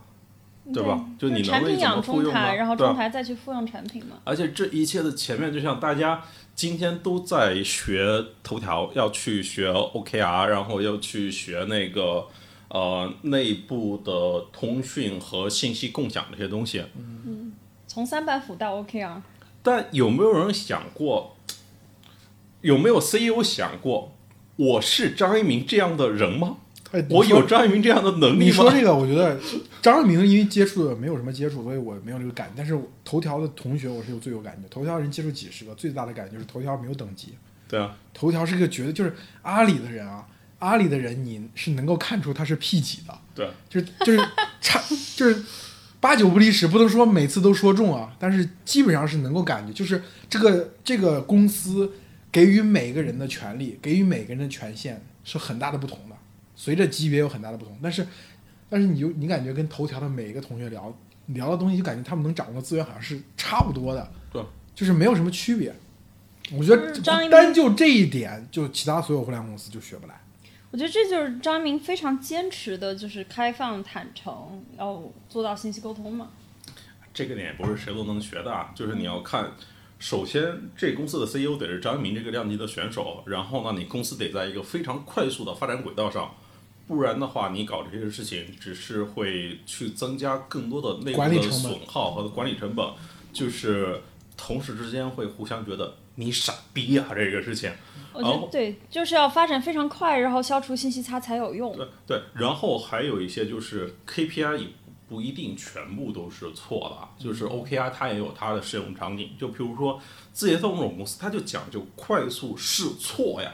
[0.72, 1.04] 对吧？
[1.18, 2.56] 就你能力怎么养中台，复用呢？
[2.56, 4.18] 然后中台再去复用产品嘛。
[4.24, 6.22] 而且这一切的前面，就像大家
[6.54, 12.28] 今天都在学头条，要去学 OKR，然后要去学那个
[12.68, 16.84] 呃内部的通讯和信息共享这些东西。
[16.96, 17.52] 嗯
[17.88, 19.16] 从三板斧到 OKR，
[19.64, 21.36] 但有没有人想过，
[22.62, 24.14] 有没有 CEO 想过，
[24.56, 26.58] 我是张一鸣这样的人吗？
[26.92, 28.46] 哎我有张一鸣这样的能力吗？
[28.46, 29.40] 你说这个，我觉得
[29.82, 32.54] 张一鸣因为接触的没有什么接触，所以我没有这个感觉。
[32.58, 34.68] 但是头条的同学，我是有最有感觉。
[34.70, 37.30] 头条人接触几十个，最大的感觉就是头条没有等级。
[37.70, 40.28] 对啊，头条是个绝对，就是阿里的人啊，
[40.60, 44.20] 阿里的人你是能够看出他是 P 几的，对，就是就是
[44.60, 44.84] 差
[45.16, 45.42] 就是
[46.02, 51.90] 八九不离十，不能说每次都说中啊，但是基本上是能够感觉，就是这个这个公司
[52.32, 56.16] 给予每个人的权利，给予每个人的权限是很大的不同的，
[56.56, 58.08] 随着级别有很大的不同，但是
[58.70, 60.96] 但是你就你感觉跟头条的每一个同学聊
[61.28, 65.74] 聊的东西，就感觉他们能掌握的资源好像是差不多的，对，就是没有什么区别。
[66.54, 70.20] 我觉得张一鸣单就这一点，就其他所有互联网公司就学不来。
[70.72, 76.30] 我觉得这就是张一鸣非常坚持的，就是开放、坦诚，要做到信息沟通嘛。
[77.14, 79.52] 这个点也不是谁都能学的啊，就是你要看，
[80.02, 86.34] 首先这公司的 CEO 得是张一鸣这个量级的选手，然后呢，你公司得在一个非常快速的发展轨道上，
[86.88, 92.84] 不然的话，你搞这些事情只是会去增加更多的内部的损耗和管理成本，
[93.32, 94.02] 就是
[94.36, 97.72] 同事之间会互相觉得你傻逼啊这个事情。
[98.12, 101.78] 我觉得对，就是要发展非常快，然后消除信息差才有用。
[101.78, 104.68] 对对，然后还有一些就是 KPI 也
[105.12, 109.32] 不一定全部都是错的啊，就是 OKR 它也有它的适用场景。
[109.38, 110.00] 就比如说
[110.32, 113.54] 字节跳动这种公司，它就讲究快速试错呀，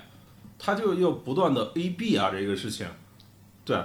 [0.59, 2.85] 它就要不断的 A/B 啊这个事情，
[3.65, 3.83] 对。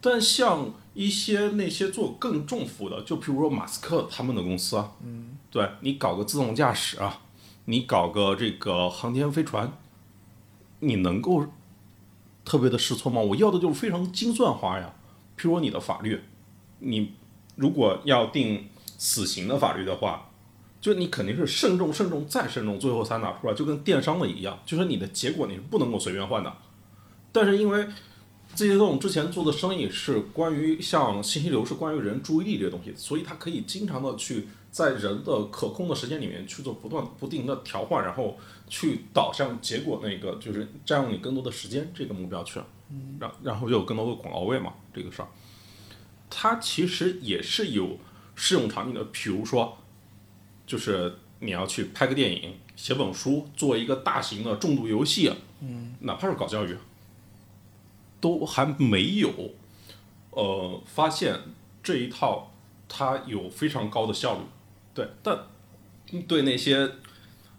[0.00, 7.20] 但像一些那些做更重负的，就比如说马斯克他们的公司啊，嗯，对你搞个自动驾驶啊，
[7.66, 9.72] 你搞个这个航天飞船，
[10.80, 11.46] 你能够
[12.44, 13.20] 特别的试错吗？
[13.20, 14.92] 我要的就是非常精算化呀。
[15.38, 16.20] 譬如说你的法律，
[16.78, 17.12] 你
[17.56, 18.68] 如果要定
[18.98, 20.30] 死刑的法律的话，
[20.80, 26.52] 就你肯定是慎重、慎重再慎重，最后才拿出来，就跟电商的一样，就是你的结果你是不能够随便换的。
[27.32, 27.86] 但是因为
[28.54, 38.36] 字节跳动之前做的生意是关于像信息流，是关于人注意力这些东西，所以它可以经常的去在人的可控的时间里面去做不断不定的调换，然后
[38.68, 42.60] 去导向结果那个就是占用你更多的时间这个目标去，
[43.18, 45.28] 然然后就有更多的广告位嘛，这个事儿，
[46.36, 47.96] 它其实也是有
[48.34, 49.78] 适用场景的，比如说，
[50.66, 56.76] 就是你要去拍个电影、写本书、做一个大型的重度游戏，嗯，哪怕是搞教育，
[58.20, 59.30] 都还没有，
[60.30, 61.38] 呃，发现
[61.80, 62.52] 这一套
[62.88, 64.40] 它有非常高的效率，
[64.92, 65.46] 对，但
[66.26, 66.90] 对那些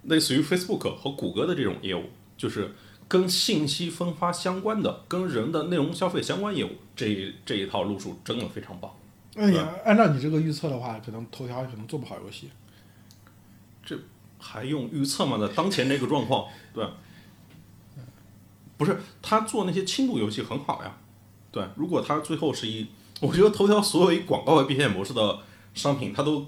[0.03, 2.75] 类似于 Facebook 和谷歌的这种业务，就是
[3.07, 8.91] 跟信息分发相关的、跟人的内容消费相关业务，这一这一套路数真的非常棒。
[9.35, 12.49] 那你按照你这个预测的话，可能头条可能做不好游戏。
[13.85, 13.97] 这
[14.39, 15.37] 还用预测吗？
[15.37, 16.87] 在当前这个状况，对，
[18.77, 20.97] 不是他做那些轻度游戏很好呀，
[21.51, 21.63] 对。
[21.75, 22.87] 如果他最后是一，
[23.21, 25.39] 我觉得头条所有以广告为变现模式的
[25.73, 26.45] 商品，它都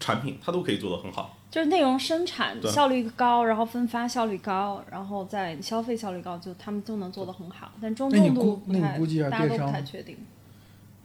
[0.00, 1.38] 产品，它都可以做得很好。
[1.50, 7.72] 就是内容生产效率高，然后分发效率高，然后再消费效率高，就他们都能做得很好。
[7.80, 10.16] 但中重度不太，估计啊大家都不太确定。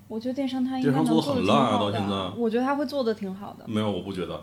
[0.08, 2.16] 我觉得电商它应该能做得挺很烂啊好的，到现在。
[2.38, 3.66] 我觉得它会做得挺好的。
[3.68, 4.40] 没有，我不觉得，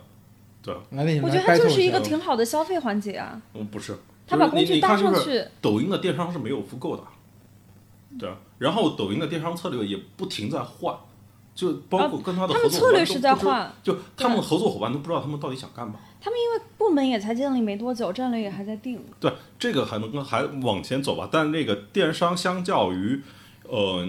[0.61, 0.75] 对，
[1.21, 3.97] 我觉得它就是一个挺好的消费环节啊，嗯，不是。
[4.27, 7.03] 他把工具搭上去，抖音的电商是没有复购的，
[8.19, 10.97] 对啊，然后抖音的电商策略也不停在换，
[11.55, 15.95] 就包括跟他的他合作伙伴们策略是都不知，在换，就他们的合作伙伴都不知道他们到底想干嘛。
[16.21, 18.99] 他们因为部门也才建立没多久，战略也还在定。
[19.21, 23.21] 对，这个还能还往前走吧，但那个电商相较于，
[23.69, 24.07] 呃，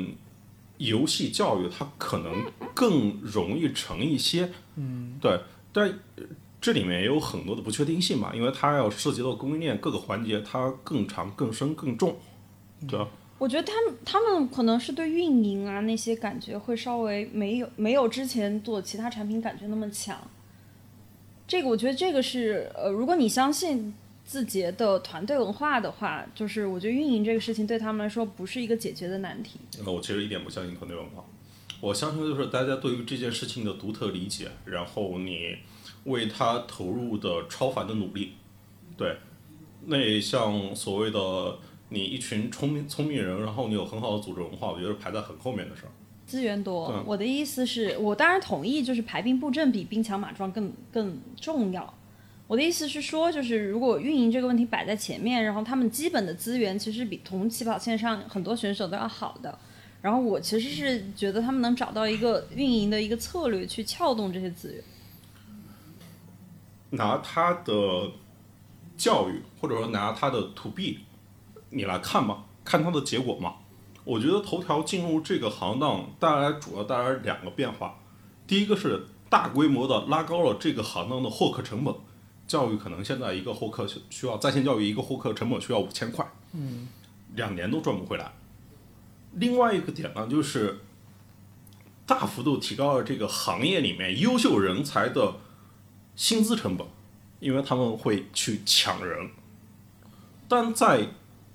[0.78, 4.52] 游戏教育，它可能更容易成一些。
[4.76, 5.40] 嗯，对，
[5.72, 6.24] 但呃
[6.62, 12.16] 这里面也有很多的不确定性嘛，因为它要涉及到供应链各个环节，它更长、更深、更重。
[12.86, 13.08] 对吧？
[13.44, 20.18] 我觉得他们他们可能是对运营啊那些感觉会稍微没有没有之前做其他产品感觉那么强。
[21.46, 29.60] 这个我觉得这个是呃，如果你相信字节的团队文化的话，就是我觉得运营这个事情对他们来说不是一个解决的难题。
[29.84, 31.26] 那我其实一点不相信团队文化，
[31.82, 35.58] 我相信就是大家对于这件事情的独特理解，然后你
[36.06, 38.36] 为他投入的超凡的努力，
[38.96, 39.18] 对，
[39.88, 41.58] 那像所谓的
[41.94, 45.92] 你一群聪明聪明人，然后你有很好的组织文化，我觉得排在很后面的事儿。
[46.26, 51.94] 资源多，我的意思是我当然同意，就是排兵布阵比兵强马壮更更重要。
[52.48, 59.58] 我的意思是说，就是如果运营这个问题摆在前面，然后他们基本的资源其实比同起跑线上很多选手都要好的。
[60.02, 64.84] 然后我其实是觉得他们能找到一个运营的一个策略去撬动这些资源。
[66.90, 68.12] 拿他的
[68.98, 71.00] 教育，或者说拿他的 to B，
[71.74, 73.56] 你来看吧，看它的结果嘛。
[74.04, 77.98] 我觉得头条进入这个行当带来主要带来两个变化，
[78.46, 81.94] 第一个是大规模的拉高了这个行当的获客成本。
[82.46, 86.90] 教育可能现在一个获客需需要在线教育一个获客成本需要五千块，嗯，
[87.36, 88.34] 两年都赚不回来。
[89.36, 90.82] 另外一个点呢，就是
[92.06, 95.36] 大幅度提高了这个行业里面优秀人才的
[96.18, 96.86] 薪资成本，
[97.40, 99.30] 因为他们会去抢人，
[100.50, 101.08] 但在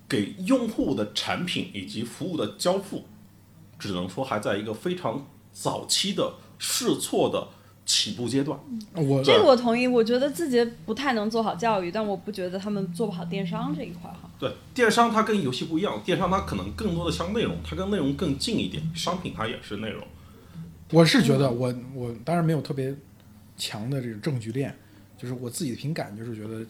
[0.08, 3.04] 给用户的产品以及服务的交付，
[3.78, 7.48] 只能说还在一个非常早期的试错的
[7.84, 8.58] 起步阶段。
[8.94, 14.30] 我这个我同意，我觉得字节不太能做好教育，但我不觉得他们做不好电商这一块哈。
[14.38, 20.02] 对，电商它跟游戏不一样，电商它可能更多的像内容，它跟内容更近一点，商品它也是内容。
[20.90, 22.94] 我是觉得我我当然没有特别
[23.58, 24.74] 强的这个证据链，
[25.18, 26.64] 就是我自己的凭感就是觉得，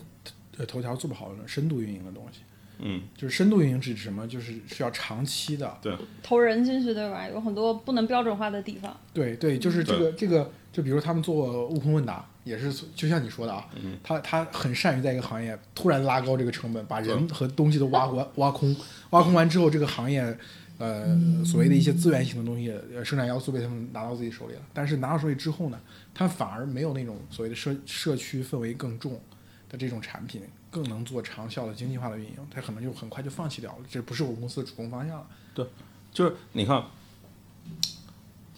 [0.57, 2.41] 呃，头条做不好深度运营的东西。
[2.81, 4.27] 嗯，就是深度运营指什么？
[4.27, 5.77] 就是是要长期的。
[5.83, 7.29] 对投人进去对吧？
[7.29, 8.97] 有很多不能标准化的地方。
[9.13, 13.69] 对对，就是这个这个，就比如他们做悟空问答，也是就像你说的啊，
[14.03, 18.75] 他他很善于在一个行业突然拉高这个成本，把人和东西都挖挖挖空，
[19.11, 20.39] 挖空完之后，这个行业
[20.79, 24.61] 呃所谓的一些资源型的东西，呃生产要素被他们拿到自己手里了。
[24.73, 25.81] 但是拿到手里之后呢，
[26.15, 29.21] 他反而没有那种所谓的社社区氛围更重
[29.69, 30.43] 的这种产品。
[30.71, 35.27] 更能做长效的经济化的运营，他可能就很快就放弃掉了，这不是我们公司的主攻方向了。
[35.55, 35.67] 对，
[36.13, 36.85] 就是你看，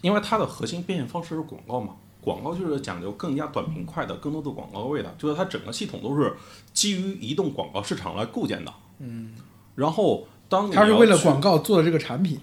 [0.01, 6.33] 因为它的核心变现方式是广告嘛，广告就是讲究更加短平快的、更多的广告位的，就是它整个系统都是
[6.73, 8.73] 基于移动广告市场来构建的。
[8.99, 9.33] 嗯。
[9.75, 12.39] 然后，当它是为了广告做的这个产品，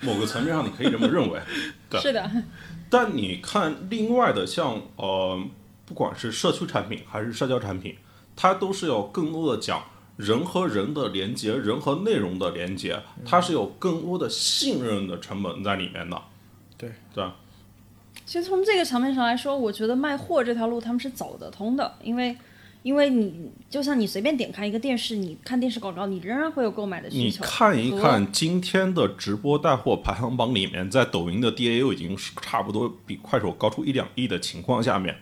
[0.00, 1.40] 某个层面上你可以这么认为。
[1.90, 2.00] 对。
[2.00, 2.30] 是的。
[2.88, 5.44] 但你看另外的，像呃，
[5.84, 7.96] 不管是社区产品还是社交产品。
[8.36, 9.82] 它都是有更多的讲
[10.16, 16.22] 人和人的连接，人和内容的连接，它是有更多的信任的成本在里面的。
[16.76, 17.24] 对对。
[18.24, 22.36] 其实从这个层面上来说，我觉得卖货这条路他们是走得通的，因为
[22.82, 27.44] 因为你就像你随便点开一个电视，你看电视广告，你仍然会有购买的需求。
[27.44, 35.18] 你看一看今天的直播带货排行榜里面，在抖音的 DAU 已经是差不多比快手高出一两亿的情况下面，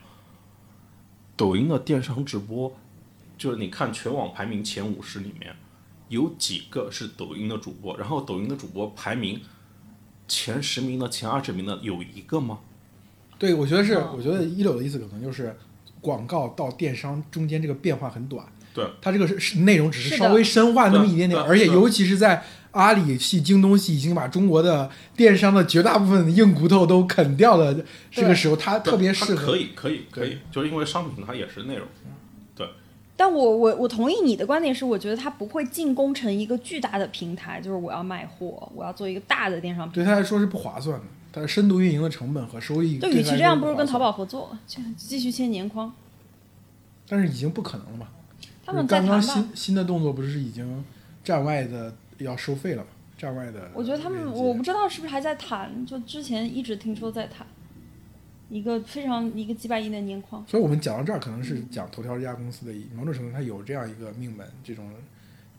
[1.37, 2.75] 抖音的电商直播。
[3.37, 5.55] 就是你看全网排名前五十里面，
[6.09, 7.97] 有几个是抖音的主播？
[7.97, 9.41] 然后抖音的主播排名
[10.29, 12.61] 前十名的、前二十名的有一个吗？
[13.39, 13.95] 对，我觉得是。
[14.17, 15.57] 我觉得一柳的意思可能就是
[16.01, 18.47] 广告到电商中间这个变化很短。
[18.73, 27.73] 对，它这个是内容只是稍微深化那么一点点，而且尤其是在阿里系、京东系已经把中国的电商的绝大部分硬骨头都啃掉了
[28.11, 29.47] 这个时候，它特别适合。
[29.47, 31.87] 可以，可以，可以，就是因为商品它也是内容。
[33.17, 39.95] 但我我我同意你的观点，是我觉得它不会进攻成一个巨大的平台，就是我要卖货，我要做一个大的电商平台。
[39.95, 42.99] 对他来说是不划算的，它深度运营的成本和收益。
[42.99, 44.59] 对，与其这样，不如跟淘宝合作，
[44.97, 45.93] 继续签年框。
[47.09, 48.09] 但是已经不可能了嘛？
[48.67, 50.85] 他们刚刚新新的动作不是已经
[51.23, 52.89] 站外的要收费了吗？
[53.17, 53.71] 站外的。
[53.75, 57.47] 我觉得他们我不知道是不是还在谈，就之前一直听说在谈。
[58.55, 64.89] 一个非常一个几百亿的年框，所以我们讲到这儿，可能是讲头条这家公司的某种程度，它有这样一个命门，这种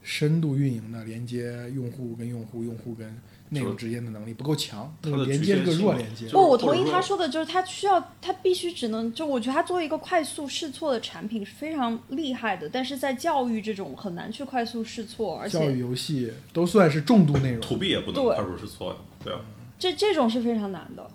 [0.01, 3.13] 深度运营的连接用户跟用户、用户跟
[3.49, 6.29] 内容之间的能力不够强，连接是个弱连接。
[6.29, 19.41] 不，我同意他说的，就是他需要，他必须只能就我觉得他作为一个快速试错的产品是非常厉害的，但是在教育这种很难去快速试错，而且教育游戏都算是重度内容，to B 也不能快速试错呀，对啊，
[19.77, 21.05] 这这种是非常难的。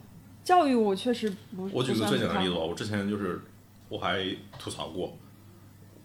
[0.51, 1.70] 教育我确实不。
[1.72, 3.40] 我举个最简单的例子吧，我之前就是
[3.88, 4.18] 我还
[4.59, 5.16] 吐槽过，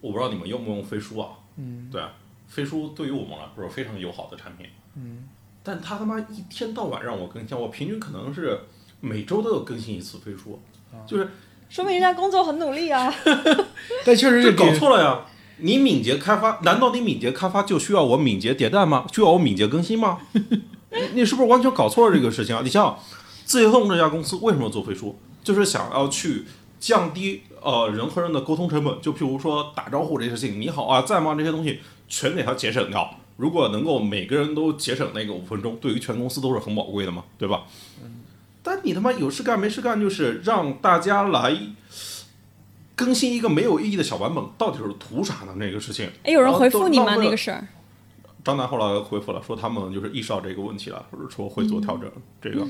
[0.00, 1.30] 我不知道你们用不用飞书啊？
[1.56, 1.88] 嗯。
[1.90, 2.00] 对，
[2.46, 4.68] 飞书对于我们来说非常友好的产品。
[4.94, 5.24] 嗯。
[5.64, 8.56] 但他他妈一天到晚让我更新，我平均可能是
[9.00, 10.60] 每周都有更新一次飞书，
[11.04, 11.28] 就是。
[11.68, 13.12] 说明人家工作很努力啊。
[14.06, 15.26] 但确实是搞错了呀！
[15.58, 19.04] 你敏捷开发，难道你敏捷开发就需要我敏捷迭代吗？
[19.12, 20.20] 需要我敏捷更新吗？
[21.14, 22.62] 你是不是完全搞错了这个事情啊？
[22.62, 22.96] 你像。
[23.46, 25.16] 字节通这家公司为什么做飞书？
[25.44, 26.44] 就是想要去
[26.80, 31.36] 降低呃人和人的沟通成本，就譬如说打招呼这些事情，你好啊，在吗？
[31.36, 31.78] 这些东西
[32.08, 33.08] 全给它节省掉。
[33.36, 37.62] 如果能够每个人都节省那个五分钟，对于全公司都是很宝贵的嘛，对吧？
[38.64, 41.56] 但你他妈有事干没事干，就是让大家来
[42.96, 45.54] 更新一个没有意义的小版本，到底是图啥呢？
[45.56, 46.10] 那个事情？
[46.24, 47.14] 哎，有人回复你吗？
[47.14, 47.68] 那个事儿？
[48.42, 52.10] 张楠后来回复了，说他们就是意识到这个问题了，或者说会做调整。
[52.42, 52.66] 这个。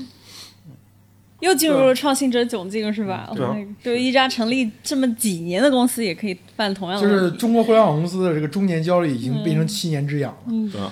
[1.39, 3.31] 又进入了创新者窘境，是吧？
[3.35, 7.07] 对，对，一家成立这么几年的公司也可以犯同样的。
[7.07, 10.43] 就是中国互联网公司的这个中年焦虑已经变成七年之痒了。
[10.47, 10.71] 嗯，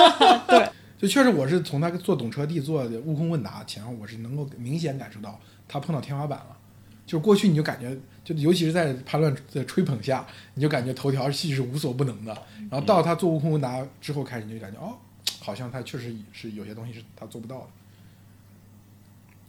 [0.48, 0.68] 对，
[0.98, 6.56] 就确实我是从他做懂车帝做的悟空问答前，我是能够明显感受到他碰到天花板了。
[7.04, 12.36] 就是过去你就感觉，就尤其是在叛乱的吹捧下，你就感觉头条系是无所不能的。
[12.68, 14.92] 然后到他做悟空问答之后开始，你就感觉哦，
[15.38, 17.66] 好像他确实是有些东西是他做不到的。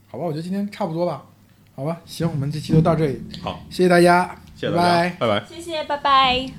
[0.09, 1.23] 好吧，我觉得今天差不多吧，
[1.75, 6.49] 好吧，行，我们这期就到这里，好，谢谢大家，谢谢大家，拜拜，谢谢，拜拜。